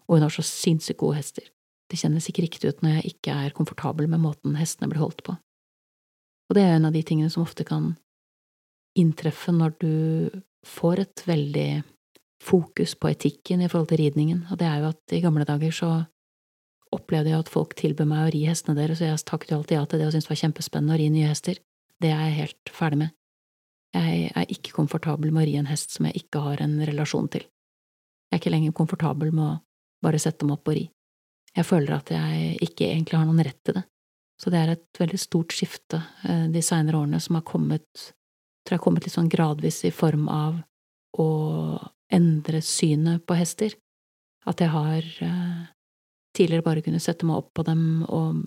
og 0.04 0.18
hun 0.18 0.26
har 0.26 0.34
så 0.34 0.44
sinnssykt 0.44 1.00
gode 1.00 1.18
hester. 1.22 1.46
Det 1.88 2.00
kjennes 2.00 2.28
ikke 2.28 2.44
riktig 2.44 2.72
ut 2.72 2.84
når 2.84 2.98
jeg 2.98 3.14
ikke 3.14 3.36
er 3.46 3.56
komfortabel 3.56 4.08
med 4.12 4.22
måten 4.24 4.56
hestene 4.60 4.90
blir 4.92 5.00
holdt 5.04 5.24
på. 5.24 5.36
Og 6.48 6.56
det 6.56 6.64
er 6.64 6.76
en 6.76 6.88
av 6.88 6.96
de 6.96 7.02
tingene 7.06 7.32
som 7.32 7.44
ofte 7.44 7.64
kan 7.64 7.94
inntreffe 8.98 9.52
når 9.52 9.76
du 9.80 9.94
får 10.68 11.02
et 11.02 11.24
veldig 11.26 11.68
fokus 12.44 12.94
på 13.00 13.08
etikken 13.08 13.64
i 13.64 13.68
forhold 13.72 13.88
til 13.92 14.02
ridningen, 14.02 14.44
og 14.52 14.60
det 14.60 14.68
er 14.68 14.82
jo 14.82 14.90
at 14.92 15.14
i 15.16 15.22
gamle 15.24 15.46
dager 15.48 15.72
så 15.72 15.90
opplevde 16.94 17.32
jeg 17.32 17.44
at 17.44 17.52
folk 17.52 17.74
tilbød 17.78 18.08
meg 18.10 18.22
å 18.24 18.32
ri 18.34 18.44
hestene 18.48 18.76
deres, 18.78 19.02
og 19.02 19.10
jeg 19.10 19.26
takket 19.28 19.52
jo 19.52 19.60
alltid 19.60 19.76
ja 19.78 19.84
til 19.86 20.00
det 20.00 20.08
og 20.08 20.14
syntes 20.14 20.28
det 20.28 20.32
var 20.32 20.42
kjempespennende 20.42 20.96
å 20.96 21.00
ri 21.00 21.10
nye 21.12 21.30
hester. 21.30 21.60
Det 22.02 22.10
er 22.10 22.24
jeg 22.28 22.38
helt 22.38 22.72
ferdig 22.74 23.00
med. 23.04 23.14
Jeg 23.94 24.30
er 24.34 24.50
ikke 24.50 24.74
komfortabel 24.74 25.30
med 25.30 25.44
å 25.44 25.46
ri 25.46 25.54
en 25.60 25.70
hest 25.70 25.94
som 25.94 26.08
jeg 26.08 26.24
ikke 26.24 26.42
har 26.42 26.62
en 26.64 26.74
relasjon 26.82 27.28
til. 27.30 27.44
Jeg 27.46 28.36
er 28.36 28.42
ikke 28.42 28.54
lenger 28.54 28.74
komfortabel 28.74 29.30
med 29.30 29.44
å 29.46 29.58
bare 30.02 30.20
sette 30.22 30.42
dem 30.42 30.54
opp 30.56 30.66
og 30.68 30.78
ri. 30.78 30.88
Jeg 31.54 31.68
føler 31.68 31.94
at 31.94 32.10
jeg 32.10 32.56
ikke 32.66 32.88
egentlig 32.88 33.18
har 33.20 33.28
noen 33.28 33.44
rett 33.46 33.60
til 33.62 33.78
det. 33.78 33.84
Så 34.42 34.50
det 34.50 34.60
er 34.60 34.72
et 34.72 34.98
veldig 34.98 35.20
stort 35.22 35.54
skifte 35.54 36.00
eh, 36.26 36.46
de 36.50 36.62
seinere 36.64 36.98
årene 36.98 37.20
som 37.22 37.38
har 37.38 37.44
kommet, 37.46 37.86
tror 38.66 38.74
jeg 38.74 38.80
har 38.80 38.84
kommet 38.88 39.06
litt 39.06 39.14
sånn 39.14 39.30
gradvis 39.30 39.84
i 39.86 39.92
form 39.94 40.26
av 40.32 40.58
å 41.22 41.28
endre 42.12 42.60
synet 42.64 43.22
på 43.26 43.36
hester. 43.38 43.76
At 44.50 44.60
jeg 44.60 44.72
har 44.74 45.06
eh, 45.24 45.62
tidligere 46.36 46.66
bare 46.66 46.82
kunne 46.84 47.02
sette 47.02 47.26
meg 47.26 47.40
opp 47.40 47.52
på 47.56 47.64
dem 47.66 48.04
og 48.08 48.42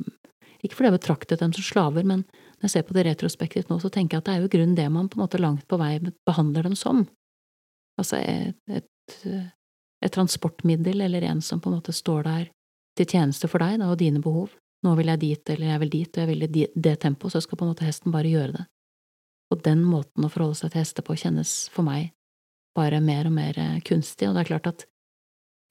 ikke 0.64 0.74
fordi 0.74 0.90
jeg 0.90 0.98
betraktet 0.98 1.42
dem 1.42 1.54
som 1.54 1.64
slaver, 1.64 2.06
men 2.08 2.24
når 2.58 2.66
jeg 2.66 2.74
ser 2.74 2.86
på 2.88 2.96
det 2.98 3.06
retrospektivt 3.06 3.70
nå, 3.70 3.78
så 3.80 3.92
tenker 3.94 4.18
jeg 4.18 4.24
at 4.24 4.30
det 4.30 4.34
er 4.34 4.44
jo 4.44 4.52
grunnen 4.56 4.78
det 4.78 4.88
man 4.90 5.10
på 5.10 5.20
en 5.20 5.24
måte 5.24 5.42
langt 5.42 5.68
på 5.70 5.78
vei 5.80 6.00
behandler 6.28 6.66
dem 6.66 6.76
som. 6.78 7.04
Altså 8.02 8.18
et, 8.22 8.58
et, 8.70 9.28
et 10.02 10.14
transportmiddel 10.14 11.06
eller 11.06 11.28
en 11.30 11.44
som 11.46 11.62
på 11.62 11.70
en 11.70 11.78
måte 11.78 11.94
står 11.94 12.26
der 12.26 12.50
til 12.98 13.10
tjeneste 13.14 13.50
for 13.52 13.62
deg 13.62 13.78
da, 13.84 13.92
og 13.94 14.02
dine 14.02 14.22
behov. 14.24 14.56
Nå 14.86 14.96
vil 14.98 15.14
jeg 15.14 15.22
dit, 15.22 15.54
eller 15.54 15.72
jeg 15.72 15.84
vil 15.84 15.94
dit, 15.94 16.10
og 16.10 16.24
jeg 16.24 16.32
vil 16.32 16.46
i 16.48 16.68
det 16.74 16.98
tempoet, 17.06 17.34
så 17.34 17.42
skal 17.46 17.62
på 17.62 17.66
en 17.66 17.74
måte 17.74 17.86
hesten 17.86 18.14
bare 18.14 18.34
gjøre 18.34 18.58
det. 18.58 18.66
Og 19.54 19.62
den 19.64 19.86
måten 19.86 20.26
å 20.26 20.32
forholde 20.34 20.58
seg 20.60 20.74
til 20.74 20.82
hester 20.82 21.06
på 21.06 21.18
kjennes 21.22 21.56
for 21.74 21.86
meg 21.88 22.12
bare 22.78 23.00
mer 23.02 23.30
og 23.30 23.34
mer 23.34 23.58
eh, 23.58 23.78
kunstig, 23.86 24.28
og 24.28 24.36
det 24.36 24.44
er 24.44 24.50
klart 24.52 24.70
at 24.70 24.86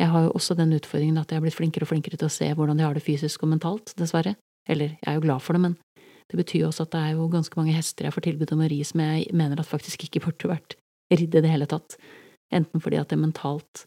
jeg 0.01 0.13
har 0.13 0.27
jo 0.27 0.35
også 0.37 0.57
den 0.59 0.75
utfordringen 0.77 1.19
at 1.21 1.31
jeg 1.31 1.39
har 1.39 1.45
blitt 1.45 1.57
flinkere 1.57 1.87
og 1.87 1.93
flinkere 1.93 2.19
til 2.21 2.29
å 2.29 2.33
se 2.33 2.49
hvordan 2.53 2.79
de 2.79 2.85
har 2.85 2.97
det 2.97 3.05
fysisk 3.05 3.45
og 3.45 3.55
mentalt, 3.55 3.95
dessverre. 3.97 4.35
Eller, 4.69 4.97
jeg 5.01 5.09
er 5.09 5.17
jo 5.17 5.25
glad 5.25 5.45
for 5.45 5.57
det, 5.57 5.63
men 5.63 5.77
det 6.27 6.41
betyr 6.41 6.67
også 6.67 6.87
at 6.87 6.93
det 6.93 7.03
er 7.03 7.15
jo 7.15 7.29
ganske 7.33 7.59
mange 7.59 7.75
hester 7.77 8.09
jeg 8.09 8.17
får 8.17 8.27
tilbud 8.27 8.53
om 8.53 8.65
å 8.65 8.71
ri 8.71 8.81
som 8.85 9.03
jeg 9.05 9.29
mener 9.37 9.63
at 9.63 9.69
faktisk 9.69 10.09
ikke 10.09 10.25
burde 10.27 10.51
vært 10.51 10.77
ridd 11.15 11.37
i 11.39 11.43
det 11.45 11.53
hele 11.53 11.69
tatt, 11.71 11.97
enten 12.55 12.83
fordi 12.83 12.99
at 12.99 13.13
det 13.13 13.21
mentalt 13.23 13.87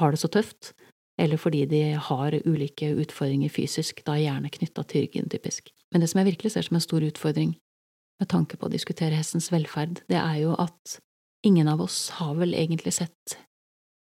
har 0.00 0.14
det 0.14 0.22
så 0.22 0.30
tøft, 0.32 0.72
eller 1.20 1.38
fordi 1.38 1.62
de 1.70 1.82
har 2.08 2.34
ulike 2.48 2.88
utfordringer 3.04 3.52
fysisk, 3.52 4.00
da 4.08 4.16
gjerne 4.18 4.50
knytta 4.50 4.82
til 4.88 5.04
ryggen, 5.04 5.28
typisk. 5.30 5.68
Men 5.92 6.02
det 6.02 6.10
som 6.10 6.18
jeg 6.22 6.32
virkelig 6.32 6.54
ser 6.56 6.66
som 6.66 6.80
en 6.80 6.82
stor 6.82 7.04
utfordring 7.06 7.52
med 8.18 8.30
tanke 8.32 8.58
på 8.58 8.66
å 8.66 8.72
diskutere 8.72 9.14
hestens 9.14 9.52
velferd, 9.52 10.00
det 10.10 10.18
er 10.18 10.40
jo 10.42 10.56
at 10.58 10.96
ingen 11.46 11.68
av 11.70 11.84
oss 11.84 12.08
har 12.18 12.34
vel 12.40 12.56
egentlig 12.56 12.96
sett 12.96 13.36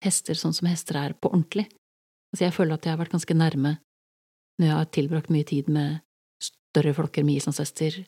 hester 0.03 0.37
sånn 0.37 0.55
som 0.55 0.67
hester 0.69 0.99
er, 0.99 1.15
på 1.15 1.31
ordentlig. 1.31 1.67
Altså, 2.33 2.45
jeg 2.47 2.55
føler 2.55 2.77
at 2.77 2.85
jeg 2.85 2.95
har 2.95 3.01
vært 3.01 3.15
ganske 3.15 3.37
nærme 3.37 3.77
når 4.59 4.67
jeg 4.67 4.77
har 4.77 4.89
tilbrakt 4.93 5.31
mye 5.33 5.47
tid 5.49 5.69
med 5.71 6.01
større 6.43 6.93
flokker 6.93 7.25
med 7.25 7.39
islandshester 7.39 8.03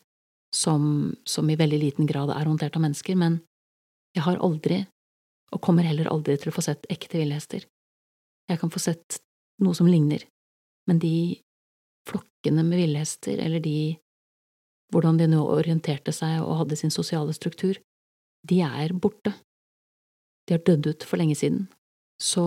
som, 0.56 1.14
som 1.26 1.50
i 1.50 1.58
veldig 1.60 1.80
liten 1.82 2.10
grad 2.10 2.32
er 2.34 2.48
håndtert 2.48 2.78
av 2.78 2.86
mennesker, 2.86 3.18
men 3.20 3.42
Jeg 4.16 4.24
har 4.24 4.38
aldri, 4.40 4.78
og 5.52 5.60
kommer 5.60 5.84
heller 5.84 6.08
aldri 6.08 6.38
til 6.40 6.48
å 6.48 6.56
få 6.56 6.62
sett 6.64 6.86
ekte 6.88 7.18
villhester. 7.20 7.66
Jeg 8.48 8.62
kan 8.62 8.72
få 8.72 8.80
sett 8.80 9.18
noe 9.60 9.76
som 9.76 9.90
ligner, 9.92 10.24
men 10.88 11.02
de 11.04 11.42
flokkene 12.08 12.64
med 12.64 12.80
villhester, 12.80 13.42
eller 13.44 13.60
de 13.60 13.98
hvordan 14.94 15.20
de 15.20 15.28
nå 15.28 15.42
orienterte 15.44 16.14
seg 16.16 16.40
og 16.46 16.62
hadde 16.62 16.78
sin 16.80 16.94
sosiale 16.96 17.36
struktur, 17.36 17.76
de 18.48 18.62
er 18.64 18.94
borte. 18.94 19.34
De 20.48 20.56
har 20.56 20.64
dødd 20.64 20.88
ut 20.94 21.04
for 21.04 21.20
lenge 21.20 21.36
siden. 21.36 21.66
Så 22.21 22.45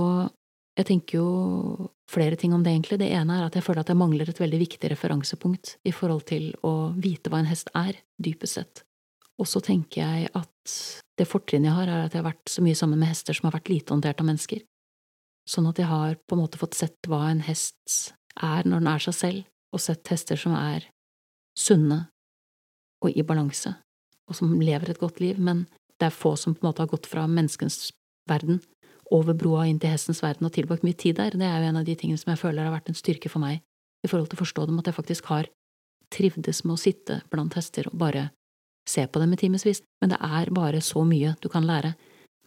jeg 0.79 0.87
tenker 0.87 1.19
jo 1.19 1.89
flere 2.09 2.37
ting 2.39 2.55
om 2.55 2.63
det, 2.65 2.73
egentlig. 2.73 3.01
Det 3.01 3.11
ene 3.13 3.39
er 3.39 3.47
at 3.49 3.57
jeg 3.59 3.67
føler 3.67 3.83
at 3.83 3.91
jeg 3.93 3.99
mangler 3.99 4.31
et 4.31 4.41
veldig 4.41 4.61
viktig 4.63 4.91
referansepunkt 4.93 5.77
i 5.89 5.93
forhold 5.93 6.25
til 6.31 6.53
å 6.67 6.93
vite 6.97 7.33
hva 7.33 7.43
en 7.43 7.51
hest 7.51 7.73
er, 7.77 7.99
dypest 8.17 8.61
sett. 8.61 8.85
Og 9.39 9.47
så 9.47 9.63
tenker 9.63 10.03
jeg 10.03 10.31
at 10.39 10.75
det 11.19 11.27
fortrinnet 11.29 11.71
jeg 11.71 11.77
har, 11.77 11.91
er 11.91 12.07
at 12.07 12.15
jeg 12.15 12.23
har 12.23 12.31
vært 12.31 12.51
så 12.51 12.63
mye 12.65 12.79
sammen 12.79 13.01
med 13.01 13.11
hester 13.11 13.37
som 13.37 13.49
har 13.49 13.57
vært 13.59 13.71
lite 13.71 13.95
håndtert 13.95 14.23
av 14.23 14.29
mennesker. 14.29 14.63
Sånn 15.49 15.69
at 15.71 15.81
jeg 15.81 15.89
har 15.91 16.19
på 16.29 16.37
en 16.37 16.43
måte 16.43 16.61
fått 16.61 16.79
sett 16.79 17.11
hva 17.11 17.25
en 17.31 17.43
hest 17.47 18.15
er 18.39 18.67
når 18.69 18.83
den 18.83 18.91
er 18.93 19.05
seg 19.05 19.17
selv, 19.17 19.45
og 19.75 19.83
sett 19.83 20.11
hester 20.13 20.39
som 20.41 20.55
er 20.57 20.87
sunne 21.59 22.07
og 23.05 23.15
i 23.15 23.25
balanse, 23.27 23.73
og 24.31 24.37
som 24.39 24.55
lever 24.63 24.93
et 24.93 25.01
godt 25.01 25.21
liv, 25.23 25.39
men 25.39 25.67
det 25.99 26.09
er 26.09 26.15
få 26.15 26.35
som 26.39 26.55
på 26.55 26.63
en 26.63 26.71
måte 26.71 26.85
har 26.85 26.91
gått 26.91 27.09
fra 27.11 27.27
menneskens 27.31 27.91
verden 28.31 28.61
over 29.15 29.37
broa 29.39 29.67
inn 29.69 29.79
til 29.81 29.93
hestens 29.93 30.21
verden 30.23 30.49
og 30.49 30.55
tilbrakt 30.55 30.85
mye 30.85 30.97
tid 30.99 31.17
der. 31.21 31.37
Det 31.37 31.47
er 31.47 31.63
jo 31.63 31.71
en 31.71 31.81
av 31.81 31.87
de 31.87 31.95
tingene 31.97 32.21
som 32.21 32.33
jeg 32.33 32.41
føler 32.43 32.67
har 32.67 32.75
vært 32.75 32.91
en 32.93 32.99
styrke 32.99 33.31
for 33.33 33.43
meg 33.43 33.63
i 34.05 34.11
forhold 34.11 34.29
til 34.31 34.39
å 34.39 34.45
forstå 34.45 34.67
dem, 34.69 34.79
at 34.81 34.91
jeg 34.91 34.99
faktisk 34.99 35.31
har 35.33 35.49
trivdes 36.13 36.63
med 36.65 36.77
å 36.77 36.81
sitte 36.81 37.21
blant 37.33 37.57
hester 37.59 37.89
og 37.91 37.99
bare 38.01 38.29
se 38.89 39.05
på 39.05 39.21
dem 39.21 39.35
i 39.35 39.41
timevis, 39.41 39.83
men 40.01 40.15
det 40.15 40.21
er 40.25 40.53
bare 40.55 40.81
så 40.85 41.03
mye 41.05 41.35
du 41.43 41.49
kan 41.53 41.67
lære 41.69 41.93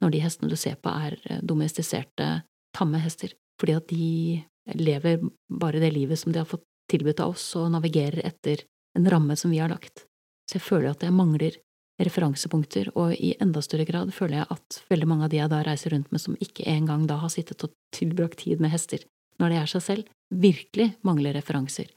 når 0.01 0.13
de 0.13 0.21
hestene 0.23 0.49
du 0.49 0.57
ser 0.57 0.79
på 0.81 0.89
er 0.89 1.17
eh, 1.29 1.41
domestiserte, 1.45 2.29
tamme 2.73 3.01
hester, 3.03 3.35
fordi 3.61 3.75
at 3.77 3.91
de 3.91 4.77
lever 4.81 5.21
bare 5.61 5.81
det 5.83 5.91
livet 5.93 6.19
som 6.19 6.33
de 6.33 6.41
har 6.41 6.49
fått 6.49 6.65
tilbudt 6.89 7.21
av 7.21 7.35
oss 7.35 7.45
og 7.59 7.69
navigerer 7.75 8.25
etter 8.25 8.65
en 8.97 9.05
ramme 9.09 9.37
som 9.37 9.53
vi 9.53 9.61
har 9.61 9.69
lagt. 9.69 10.07
Så 10.49 10.57
jeg 10.57 10.65
føler 10.65 10.91
at 10.91 11.05
jeg 11.05 11.13
mangler 11.15 11.59
referansepunkter, 12.07 12.91
og 12.95 13.13
i 13.15 13.33
enda 13.41 13.61
større 13.63 13.85
grad 13.87 14.11
føler 14.15 14.41
jeg 14.41 14.49
at 14.55 14.81
veldig 14.91 15.07
mange 15.09 15.27
av 15.27 15.33
de 15.33 15.39
jeg 15.39 15.51
da 15.51 15.61
reiser 15.65 15.95
rundt 15.95 16.11
med 16.11 16.23
som 16.23 16.37
ikke 16.39 16.67
engang 16.69 17.07
da 17.09 17.19
har 17.21 17.31
sittet 17.33 17.63
og 17.65 17.73
tilbrakt 17.95 18.41
tid 18.45 18.63
med 18.63 18.73
hester 18.73 19.05
når 19.41 19.53
de 19.53 19.57
er 19.57 19.69
seg 19.71 19.81
selv, 19.81 20.09
virkelig 20.29 20.91
mangler 21.07 21.33
referanser 21.33 21.89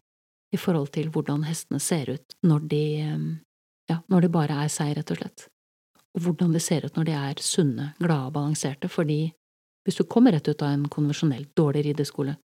i 0.55 0.61
forhold 0.61 0.93
til 0.95 1.11
hvordan 1.13 1.45
hestene 1.49 1.81
ser 1.83 2.15
ut 2.15 2.37
når 2.47 2.69
de, 2.71 2.85
ja, 3.91 3.99
når 4.09 4.27
de 4.27 4.33
bare 4.33 4.61
er 4.65 4.73
seg, 4.73 4.95
rett 4.97 5.13
og 5.13 5.21
slett, 5.21 5.47
og 6.15 6.27
hvordan 6.27 6.55
de 6.55 6.63
ser 6.63 6.87
ut 6.87 6.97
når 6.97 7.09
de 7.09 7.17
er 7.19 7.43
sunne, 7.43 7.91
glade 7.99 8.31
og 8.31 8.37
balanserte, 8.37 8.89
fordi 8.89 9.35
hvis 9.85 9.99
du 10.01 10.07
kommer 10.09 10.33
rett 10.33 10.49
ut 10.49 10.63
av 10.65 10.73
en 10.73 10.87
konvensjonelt 10.89 11.51
dårlig 11.59 11.85
rideskole 11.91 12.39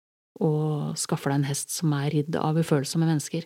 og 0.42 0.98
skaffer 0.98 1.34
deg 1.34 1.42
en 1.42 1.50
hest 1.50 1.74
som 1.74 1.94
er 1.98 2.10
ridd 2.14 2.38
av 2.40 2.58
ufølsomme 2.58 3.10
mennesker, 3.10 3.46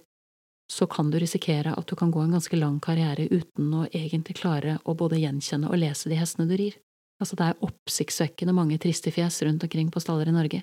så 0.71 0.87
kan 0.87 1.11
du 1.11 1.19
risikere 1.19 1.73
at 1.75 1.87
du 1.87 1.95
kan 1.99 2.11
gå 2.11 2.21
en 2.23 2.31
ganske 2.31 2.55
lang 2.55 2.79
karriere 2.79 3.27
uten 3.27 3.73
å 3.75 3.87
egentlig 3.91 4.37
klare 4.39 4.77
å 4.87 4.95
både 4.95 5.19
gjenkjenne 5.19 5.67
og 5.67 5.81
lese 5.81 6.07
de 6.07 6.15
hestene 6.15 6.47
du 6.47 6.55
rir. 6.55 6.77
Altså, 7.19 7.35
det 7.35 7.49
er 7.49 7.65
oppsiktsvekkende 7.67 8.55
mange 8.55 8.77
triste 8.79 9.11
fjes 9.11 9.41
rundt 9.43 9.65
omkring 9.67 9.91
på 9.91 9.99
staller 9.99 10.31
i 10.31 10.35
Norge, 10.35 10.61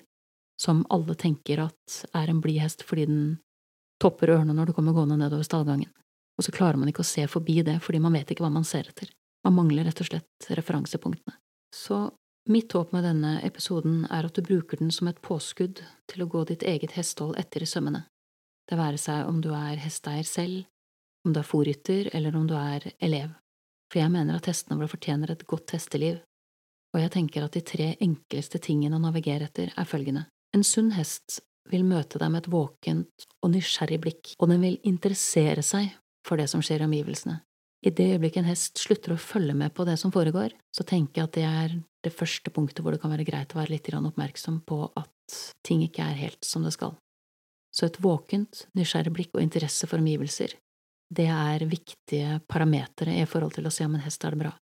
som 0.59 0.81
alle 0.89 1.13
tenker 1.13 1.61
at 1.67 1.99
er 2.17 2.33
en 2.33 2.41
blid 2.41 2.57
hest 2.63 2.81
fordi 2.89 3.05
den 3.05 3.23
topper 4.01 4.33
ørene 4.33 4.55
når 4.57 4.71
du 4.71 4.75
kommer 4.79 4.97
gående 4.97 5.19
nedover 5.21 5.45
stallgangen, 5.45 5.93
og 6.39 6.47
så 6.47 6.55
klarer 6.57 6.81
man 6.81 6.89
ikke 6.89 7.05
å 7.05 7.11
se 7.11 7.27
forbi 7.29 7.61
det 7.67 7.77
fordi 7.85 8.01
man 8.01 8.17
vet 8.17 8.33
ikke 8.33 8.47
hva 8.47 8.53
man 8.57 8.65
ser 8.65 8.89
etter. 8.89 9.13
Man 9.45 9.59
mangler 9.61 9.85
rett 9.85 10.01
og 10.01 10.09
slett 10.09 10.49
referansepunktene. 10.49 11.37
Så 11.75 12.07
mitt 12.49 12.73
håp 12.73 12.95
med 12.95 13.05
denne 13.05 13.37
episoden 13.45 14.07
er 14.09 14.25
at 14.25 14.33
du 14.33 14.41
bruker 14.41 14.81
den 14.81 14.89
som 14.91 15.07
et 15.07 15.21
påskudd 15.21 15.83
til 16.09 16.25
å 16.25 16.31
gå 16.33 16.47
ditt 16.49 16.65
eget 16.65 16.97
hestehold 16.97 17.37
etter 17.37 17.61
i 17.61 17.69
sømmene, 17.69 18.07
det 18.69 18.77
være 18.77 19.01
seg 19.01 19.27
om 19.29 19.41
du 19.41 19.49
er 19.55 19.81
hesteeier 19.81 20.27
selv, 20.27 20.63
om 21.25 21.33
du 21.33 21.41
er 21.41 21.47
fòrrytter 21.47 22.11
eller 22.15 22.35
om 22.37 22.47
du 22.47 22.55
er 22.57 22.91
elev, 23.01 23.33
for 23.89 24.01
jeg 24.01 24.13
mener 24.13 24.37
at 24.37 24.49
hestene 24.49 24.77
våre 24.79 24.91
fortjener 24.91 25.33
et 25.33 25.45
godt 25.49 25.73
hesteliv, 25.75 26.19
og 26.93 27.03
jeg 27.03 27.13
tenker 27.13 27.45
at 27.45 27.57
de 27.57 27.65
tre 27.65 27.91
enkleste 28.01 28.61
tingene 28.63 28.97
å 28.97 29.03
navigere 29.03 29.49
etter 29.49 29.73
er 29.75 29.89
følgende. 29.89 30.25
En 30.55 30.65
sunn 30.65 30.93
hest 30.95 31.41
vil 31.69 31.85
møte 31.85 32.17
deg 32.21 32.31
med 32.33 32.43
et 32.43 32.51
våkent 32.53 33.27
og 33.43 33.51
nysgjerrig 33.53 33.99
blikk, 34.01 34.31
og 34.39 34.49
den 34.49 34.63
vil 34.63 34.79
interessere 34.89 35.61
seg 35.65 35.91
for 36.25 36.41
det 36.41 36.47
som 36.49 36.63
skjer 36.65 36.81
i 36.81 36.89
omgivelsene. 36.89 37.39
I 37.85 37.93
det 37.95 38.09
øyeblikket 38.15 38.41
en 38.41 38.49
hest 38.49 38.81
slutter 38.81 39.13
å 39.13 39.21
følge 39.21 39.53
med 39.55 39.71
på 39.75 39.85
det 39.87 39.95
som 40.01 40.11
foregår, 40.11 40.51
så 40.75 40.83
tenker 40.83 41.21
jeg 41.21 41.29
at 41.29 41.37
det 41.37 41.45
er 41.47 41.75
det 42.03 42.11
første 42.15 42.51
punktet 42.51 42.83
hvor 42.83 42.95
det 42.95 42.99
kan 43.03 43.13
være 43.13 43.27
greit 43.27 43.53
å 43.55 43.59
være 43.61 43.75
litt 43.75 43.87
oppmerksom 43.93 44.63
på 44.67 44.81
at 44.99 45.37
ting 45.63 45.85
ikke 45.85 46.03
er 46.03 46.19
helt 46.19 46.43
som 46.43 46.65
det 46.65 46.73
skal. 46.75 46.97
Så 47.73 47.85
et 47.85 47.99
våkent, 48.01 48.65
nysgjerrig 48.77 49.13
blikk 49.13 49.35
og 49.35 49.43
interesse 49.43 49.87
for 49.89 50.01
omgivelser, 50.01 50.55
det 51.09 51.27
er 51.33 51.65
viktige 51.69 52.39
parametere 52.49 53.15
i 53.17 53.27
forhold 53.29 53.55
til 53.57 53.67
å 53.67 53.73
se 53.73 53.85
om 53.85 53.95
en 53.97 54.03
hest 54.05 54.23
har 54.25 54.35
det 54.35 54.43
bra. 54.43 54.53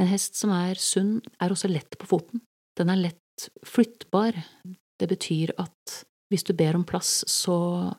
En 0.00 0.08
hest 0.08 0.38
som 0.38 0.52
er 0.56 0.80
sunn, 0.80 1.18
er 1.40 1.52
også 1.52 1.68
lett 1.68 1.98
på 2.00 2.08
foten. 2.08 2.40
Den 2.78 2.92
er 2.92 3.02
lett 3.02 3.48
flyttbar. 3.68 4.36
Det 5.00 5.08
betyr 5.08 5.52
at 5.60 6.00
hvis 6.32 6.46
du 6.46 6.54
ber 6.56 6.78
om 6.78 6.86
plass, 6.88 7.20
så 7.28 7.90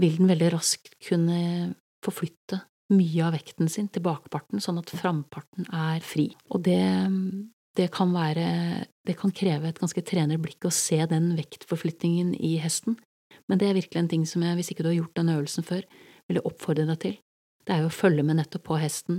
vil 0.00 0.16
den 0.16 0.30
veldig 0.30 0.52
raskt 0.54 0.96
kunne 1.04 1.74
forflytte 2.04 2.62
mye 2.92 3.24
av 3.26 3.36
vekten 3.36 3.68
sin 3.72 3.88
til 3.92 4.04
bakparten, 4.04 4.60
sånn 4.60 4.80
at 4.80 4.92
framparten 4.96 5.68
er 5.68 6.00
fri. 6.04 6.30
Og 6.52 6.64
det, 6.64 6.80
det 7.76 7.88
kan 7.92 8.12
være… 8.16 8.46
det 9.04 9.16
kan 9.18 9.32
kreve 9.34 9.68
et 9.68 9.80
ganske 9.80 10.04
trener 10.06 10.40
blikk 10.40 10.68
å 10.68 10.74
se 10.74 11.00
den 11.10 11.32
vektforflytningen 11.36 12.32
i 12.38 12.56
hesten, 12.62 12.96
men 13.52 13.60
det 13.60 13.68
er 13.68 13.76
virkelig 13.76 14.00
en 14.00 14.08
ting 14.08 14.22
som 14.24 14.40
jeg, 14.40 14.56
hvis 14.56 14.70
ikke 14.72 14.80
du 14.80 14.88
har 14.88 14.96
gjort 14.96 15.18
den 15.18 15.28
øvelsen 15.34 15.66
før, 15.68 15.82
vil 16.30 16.40
oppfordre 16.40 16.86
deg 16.88 17.00
til. 17.02 17.18
Det 17.68 17.74
er 17.74 17.82
jo 17.82 17.90
å 17.90 17.92
følge 17.92 18.24
med 18.24 18.38
nettopp 18.38 18.64
på 18.70 18.78
hesten 18.80 19.18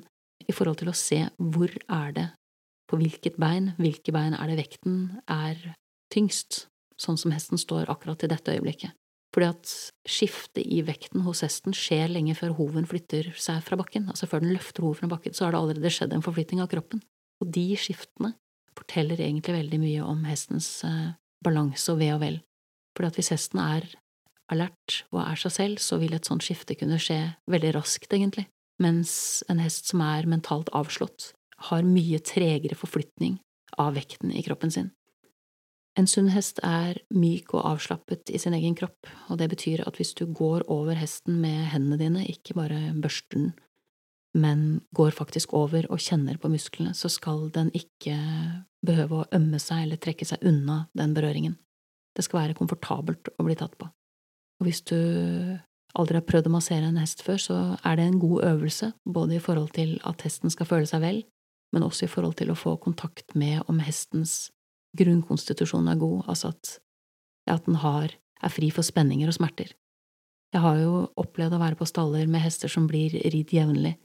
i 0.49 0.55
forhold 0.57 0.79
til 0.81 0.89
å 0.89 0.95
se 0.97 1.19
hvor 1.37 1.69
er 1.69 2.15
det, 2.17 2.25
på 2.89 2.97
hvilket 2.97 3.37
bein, 3.37 3.75
hvilke 3.77 4.15
bein 4.15 4.33
er 4.33 4.49
det 4.49 4.57
vekten 4.57 4.97
er 5.29 5.61
tyngst, 6.13 6.65
sånn 6.97 7.21
som 7.21 7.35
hesten 7.35 7.61
står 7.61 7.93
akkurat 7.93 8.25
i 8.25 8.31
dette 8.33 8.57
øyeblikket. 8.57 8.97
Fordi 9.37 9.51
at 9.53 9.75
skiftet 10.09 10.65
i 10.65 10.81
vekten 10.85 11.21
hos 11.27 11.45
hesten 11.45 11.77
skjer 11.77 12.09
lenge 12.09 12.33
før 12.37 12.57
hoven 12.57 12.89
flytter 12.89 13.29
seg 13.37 13.61
fra 13.65 13.77
bakken, 13.77 14.09
altså 14.09 14.29
før 14.29 14.41
den 14.41 14.57
løfter 14.57 14.85
hoven 14.85 15.03
fra 15.05 15.13
bakken, 15.13 15.37
så 15.37 15.45
har 15.45 15.53
det 15.53 15.61
allerede 15.61 15.93
skjedd 15.93 16.17
en 16.17 16.25
forflytning 16.25 16.61
av 16.65 16.73
kroppen, 16.73 17.05
og 17.37 17.53
de 17.53 17.69
skiftene 17.77 18.33
forteller 18.73 19.21
egentlig 19.21 19.61
veldig 19.61 19.85
mye 19.85 20.05
om 20.09 20.25
hestens 20.25 20.79
eh, 20.89 21.13
balanse 21.45 21.93
og 21.93 22.01
ve 22.01 22.15
og 22.17 22.21
vel, 22.25 22.39
fordi 22.97 23.13
at 23.13 23.21
hvis 23.21 23.33
hesten 23.37 23.61
er 23.61 23.93
alert 24.51 25.03
og 25.13 25.21
er 25.23 25.39
seg 25.39 25.55
selv, 25.55 25.83
så 25.83 25.99
vil 26.01 26.15
et 26.15 26.27
sånt 26.27 26.43
skifte 26.45 26.75
kunne 26.79 26.99
skje 27.01 27.19
veldig 27.51 27.73
raskt, 27.77 28.11
egentlig, 28.11 28.47
mens 28.81 29.43
en 29.51 29.61
hest 29.63 29.91
som 29.91 30.03
er 30.05 30.27
mentalt 30.29 30.71
avslått, 30.75 31.31
har 31.69 31.87
mye 31.87 32.19
tregere 32.25 32.75
forflytning 32.75 33.37
av 33.79 33.95
vekten 33.95 34.33
i 34.35 34.43
kroppen 34.45 34.73
sin. 34.73 34.91
En 35.93 36.09
sunn 36.09 36.31
hest 36.33 36.57
er 36.65 36.97
myk 37.13 37.53
og 37.53 37.67
avslappet 37.69 38.31
i 38.33 38.39
sin 38.41 38.55
egen 38.57 38.73
kropp, 38.77 39.05
og 39.29 39.37
det 39.37 39.51
betyr 39.51 39.83
at 39.85 39.99
hvis 39.99 40.15
du 40.17 40.25
går 40.25 40.65
over 40.73 40.97
hesten 40.97 41.37
med 41.43 41.69
hendene 41.69 41.99
dine, 42.01 42.25
ikke 42.25 42.57
bare 42.57 42.79
børster 42.97 43.37
den, 43.37 43.51
men 44.33 44.81
går 44.97 45.13
faktisk 45.13 45.53
over 45.53 45.85
og 45.93 46.01
kjenner 46.01 46.39
på 46.41 46.49
musklene, 46.49 46.95
så 46.97 47.11
skal 47.13 47.51
den 47.53 47.69
ikke 47.77 48.17
behøve 48.85 49.21
å 49.21 49.27
ømme 49.37 49.61
seg 49.61 49.85
eller 49.85 50.01
trekke 50.01 50.25
seg 50.25 50.41
unna 50.49 50.87
den 50.97 51.13
berøringen. 51.13 51.59
Det 52.17 52.25
skal 52.25 52.41
være 52.41 52.57
komfortabelt 52.57 53.29
å 53.37 53.45
bli 53.45 53.57
tatt 53.57 53.77
på. 53.77 53.85
Og 54.61 54.67
hvis 54.67 54.81
du 54.87 54.97
aldri 55.97 56.17
har 56.17 56.25
prøvd 56.25 56.49
å 56.49 56.55
massere 56.55 56.89
en 56.89 56.99
hest 57.01 57.21
før, 57.25 57.39
så 57.41 57.59
er 57.85 57.99
det 57.99 58.07
en 58.07 58.19
god 58.21 58.45
øvelse, 58.49 58.91
både 59.05 59.37
i 59.37 59.43
forhold 59.43 59.73
til 59.77 59.95
at 60.07 60.25
hesten 60.25 60.53
skal 60.53 60.69
føle 60.69 60.89
seg 60.89 61.03
vel, 61.03 61.21
men 61.73 61.85
også 61.85 62.05
i 62.05 62.11
forhold 62.11 62.37
til 62.39 62.53
å 62.53 62.57
få 62.57 62.75
kontakt 62.81 63.35
med 63.37 63.61
om 63.71 63.81
hestens 63.81 64.51
grunnkonstitusjon 64.97 65.89
er 65.89 65.99
god, 66.01 66.23
altså 66.29 66.53
at, 66.53 66.77
at 67.49 67.65
den 67.65 67.79
har, 67.81 68.13
er 68.13 68.53
fri 68.53 68.69
for 68.73 68.85
spenninger 68.85 69.29
og 69.29 69.37
smerter. 69.37 69.73
Jeg 70.53 70.61
har 70.61 70.77
jo 70.77 70.97
opplevd 71.17 71.57
å 71.57 71.61
være 71.61 71.79
på 71.79 71.87
staller 71.89 72.29
med 72.29 72.43
hester 72.43 72.69
som 72.69 72.85
blir 72.89 73.15
ridd 73.33 73.53
jevnlig, 73.55 73.95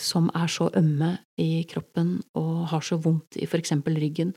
som 0.00 0.30
er 0.34 0.50
så 0.50 0.66
ømme 0.78 1.12
i 1.38 1.62
kroppen 1.70 2.16
og 2.38 2.70
har 2.72 2.82
så 2.86 2.98
vondt 3.02 3.38
i 3.38 3.46
for 3.50 3.62
eksempel 3.62 3.98
ryggen 4.00 4.32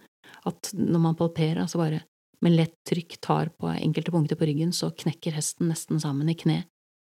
at 0.50 0.72
når 0.76 1.02
man 1.02 1.17
palperer, 1.17 1.62
altså 1.63 1.82
bare 1.82 2.04
med 2.43 2.56
lett 2.58 2.75
trykk 2.89 3.17
tar 3.23 3.51
på 3.58 3.71
enkelte 3.71 4.12
punkter 4.12 4.39
på 4.39 4.47
ryggen, 4.49 4.73
så 4.75 4.91
knekker 4.91 5.36
hesten 5.38 5.69
nesten 5.71 6.01
sammen 6.03 6.29
i 6.32 6.38
kne, 6.38 6.63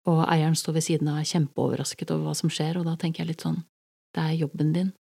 og 0.08 0.24
eieren 0.30 0.56
står 0.58 0.78
ved 0.78 0.86
siden 0.86 1.10
av 1.12 1.26
kjempeoverrasket 1.26 2.14
over 2.14 2.30
hva 2.30 2.36
som 2.38 2.52
skjer, 2.54 2.80
og 2.80 2.88
da 2.88 2.96
tenker 3.00 3.24
jeg 3.24 3.34
litt 3.34 3.46
sånn, 3.46 3.64
det 4.16 4.24
er 4.24 4.40
jobben 4.40 4.72
din, 4.76 4.94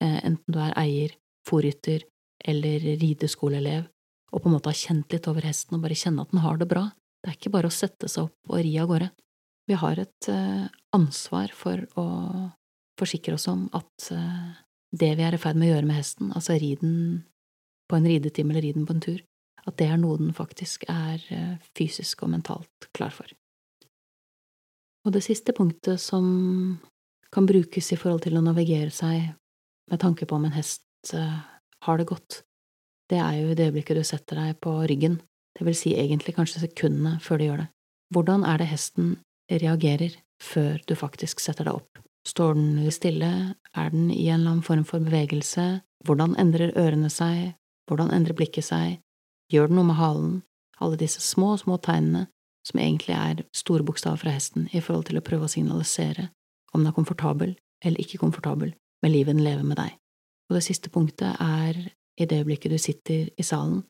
eh, 0.00 0.20
enten 0.24 0.54
du 0.54 0.60
er 0.62 0.76
eier, 0.80 1.16
fòrrytter 1.48 2.06
eller 2.48 2.86
rideskoleelev, 3.02 3.88
og 4.32 4.42
på 4.42 4.48
en 4.48 4.56
måte 4.56 4.70
har 4.70 4.78
kjent 4.78 5.12
litt 5.12 5.28
over 5.28 5.44
hesten 5.44 5.76
og 5.76 5.82
bare 5.84 5.98
kjenne 5.98 6.22
at 6.22 6.30
den 6.32 6.42
har 6.44 6.56
det 6.60 6.70
bra, 6.70 6.86
det 7.22 7.30
er 7.30 7.36
ikke 7.38 7.52
bare 7.54 7.68
å 7.68 7.74
sette 7.74 8.08
seg 8.10 8.30
opp 8.30 8.54
og 8.54 8.62
ri 8.64 8.72
av 8.80 8.88
gårde. 8.90 9.10
Vi 9.70 9.78
har 9.78 9.98
et 10.02 10.28
eh, 10.30 10.66
ansvar 10.96 11.52
for 11.54 11.84
å 12.00 12.06
forsikre 12.98 13.36
oss 13.36 13.46
om 13.50 13.68
at 13.76 14.08
eh, 14.14 14.48
det 14.92 15.12
vi 15.18 15.26
er 15.26 15.36
i 15.36 15.40
ferd 15.40 15.58
med 15.58 15.68
å 15.70 15.74
gjøre 15.74 15.88
med 15.88 16.00
hesten, 16.00 16.32
altså 16.34 16.56
ri 16.58 16.74
den 16.80 16.96
på 17.90 17.98
en 17.98 18.08
ridetime 18.08 18.54
eller 18.54 18.64
ri 18.66 18.72
den 18.74 18.88
på 18.88 18.96
en 18.96 19.04
tur, 19.04 19.20
at 19.68 19.76
det 19.78 19.88
er 19.90 20.00
noe 20.00 20.18
den 20.20 20.32
faktisk 20.34 20.86
er 20.90 21.22
eh, 21.30 21.54
fysisk 21.78 22.24
og 22.24 22.32
mentalt 22.34 22.88
klar 22.96 23.14
for. 23.14 23.28
Og 25.06 25.14
det 25.14 25.24
siste 25.24 25.54
punktet 25.54 26.00
som 26.00 26.78
kan 27.32 27.46
brukes 27.48 27.92
i 27.92 27.98
forhold 27.98 28.22
til 28.26 28.38
å 28.38 28.44
navigere 28.44 28.92
seg 28.94 29.32
med 29.90 30.00
tanke 30.02 30.26
på 30.28 30.36
om 30.36 30.46
en 30.46 30.54
hest 30.54 30.84
uh, 31.16 31.40
har 31.82 31.98
det 31.98 32.06
godt, 32.06 32.42
det 33.10 33.18
er 33.18 33.40
jo 33.40 33.50
i 33.50 33.56
det 33.58 33.66
øyeblikket 33.70 33.98
du 33.98 34.04
setter 34.06 34.38
deg 34.38 34.60
på 34.62 34.76
ryggen, 34.86 35.18
det 35.58 35.66
vil 35.66 35.76
si 35.76 35.94
egentlig 35.98 36.36
kanskje 36.36 36.62
sekundene 36.62 37.18
før 37.20 37.40
du 37.40 37.46
gjør 37.48 37.62
det. 37.64 37.68
Hvordan 38.14 38.44
er 38.48 38.60
det 38.60 38.70
hesten 38.70 39.16
reagerer 39.50 40.14
før 40.42 40.78
du 40.86 40.94
faktisk 40.96 41.42
setter 41.42 41.68
deg 41.68 41.80
opp? 41.80 42.00
Står 42.28 42.54
den 42.54 42.92
stille, 42.94 43.32
er 43.74 43.90
den 43.90 44.10
i 44.10 44.28
en 44.28 44.40
eller 44.40 44.54
annen 44.54 44.66
form 44.66 44.84
for 44.86 45.02
bevegelse, 45.02 45.82
hvordan 46.06 46.36
endrer 46.38 46.72
ørene 46.78 47.10
seg, 47.10 47.56
hvordan 47.90 48.12
endrer 48.14 48.38
blikket 48.38 48.68
seg, 48.68 49.00
gjør 49.52 49.70
det 49.70 49.76
noe 49.78 49.88
med 49.88 49.98
halen, 50.00 50.36
alle 50.82 50.98
disse 51.00 51.22
små, 51.22 51.54
små 51.60 51.78
tegnene 51.82 52.26
som 52.66 52.80
egentlig 52.80 53.14
er 53.16 53.42
store 53.56 53.84
bokstaver 53.86 54.20
fra 54.22 54.34
hesten 54.34 54.68
i 54.72 54.80
forhold 54.80 55.08
til 55.10 55.18
å 55.18 55.24
prøve 55.24 55.48
å 55.48 55.52
signalisere 55.52 56.28
om 56.72 56.82
den 56.82 56.90
er 56.90 56.96
komfortabel 56.96 57.56
eller 57.84 58.02
ikke 58.02 58.20
komfortabel 58.22 58.72
med 59.02 59.12
livet 59.12 59.36
den 59.36 59.44
lever 59.44 59.66
med 59.66 59.78
deg. 59.80 59.96
Og 60.50 60.58
det 60.58 60.66
siste 60.66 60.90
punktet 60.92 61.38
er 61.42 61.78
i 62.20 62.28
det 62.28 62.42
øyeblikket 62.42 62.72
du 62.72 62.78
sitter 62.78 63.30
i 63.36 63.46
salen, 63.46 63.82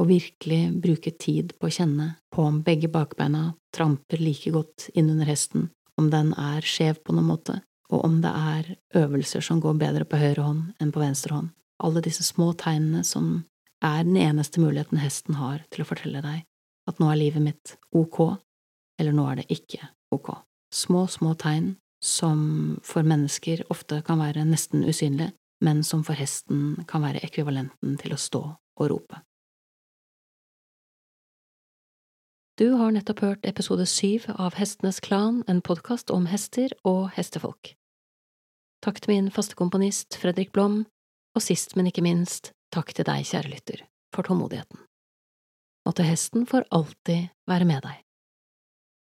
og 0.00 0.08
virkelig 0.08 0.60
bruke 0.82 1.12
tid 1.20 1.52
på 1.60 1.68
å 1.68 1.72
kjenne 1.72 2.08
på 2.32 2.44
om 2.46 2.62
begge 2.64 2.88
bakbeina 2.92 3.52
tramper 3.74 4.20
like 4.22 4.50
godt 4.54 4.88
innunder 4.94 5.28
hesten, 5.28 5.68
om 6.00 6.08
den 6.12 6.32
er 6.38 6.64
skjev 6.64 7.02
på 7.04 7.14
noen 7.16 7.28
måte, 7.28 7.58
og 7.92 8.04
om 8.06 8.20
det 8.24 8.32
er 8.32 8.70
øvelser 9.02 9.44
som 9.44 9.60
går 9.60 9.76
bedre 9.80 10.08
på 10.08 10.20
høyre 10.20 10.46
hånd 10.46 10.62
enn 10.80 10.92
på 10.94 11.02
venstre 11.02 11.36
hånd. 11.36 11.50
Alle 11.82 12.02
disse 12.04 12.24
små 12.24 12.52
tegnene 12.58 13.02
som 13.04 13.42
er 13.82 14.04
den 14.06 14.16
eneste 14.16 14.62
muligheten 14.62 15.00
hesten 15.02 15.38
har 15.40 15.62
til 15.72 15.84
å 15.84 15.88
fortelle 15.88 16.22
deg 16.24 16.44
at 16.90 16.98
nå 16.98 17.10
er 17.12 17.20
livet 17.20 17.44
mitt 17.44 17.76
ok, 17.94 18.38
eller 19.00 19.14
nå 19.14 19.26
er 19.30 19.42
det 19.42 19.50
ikke 19.54 19.90
ok. 20.14 20.34
Små, 20.72 21.06
små 21.10 21.34
tegn 21.38 21.74
som 22.02 22.78
for 22.86 23.06
mennesker 23.06 23.62
ofte 23.70 24.00
kan 24.06 24.18
være 24.22 24.46
nesten 24.48 24.86
usynlige, 24.88 25.32
men 25.62 25.84
som 25.86 26.02
for 26.06 26.18
hesten 26.18 26.82
kan 26.90 27.04
være 27.04 27.22
ekvivalenten 27.22 27.98
til 28.00 28.14
å 28.14 28.18
stå 28.18 28.42
og 28.50 28.88
rope. 28.90 29.20
Du 32.58 32.74
har 32.76 32.90
nettopp 32.92 33.22
hørt 33.24 33.46
episode 33.48 33.86
syv 33.88 34.26
av 34.34 34.58
Hestenes 34.58 35.00
Klan, 35.00 35.40
en 35.48 35.62
podkast 35.64 36.10
om 36.12 36.26
hester 36.28 36.74
og 36.84 37.14
hestefolk. 37.16 37.72
Takk 38.82 38.98
til 39.00 39.14
min 39.14 39.30
faste 39.32 39.56
komponist 39.56 40.18
Fredrik 40.20 40.52
Blom, 40.52 40.82
og 41.32 41.42
sist, 41.42 41.76
men 41.78 41.88
ikke 41.88 42.04
minst, 42.04 42.50
takk 42.72 42.94
til 42.96 43.06
deg, 43.08 43.26
kjære 43.28 43.52
lytter, 43.52 43.84
for 44.14 44.26
tålmodigheten. 44.26 44.80
Måtte 45.86 46.06
hesten 46.06 46.46
for 46.48 46.66
alltid 46.70 47.32
være 47.50 47.68
med 47.68 47.82
deg. 47.84 48.00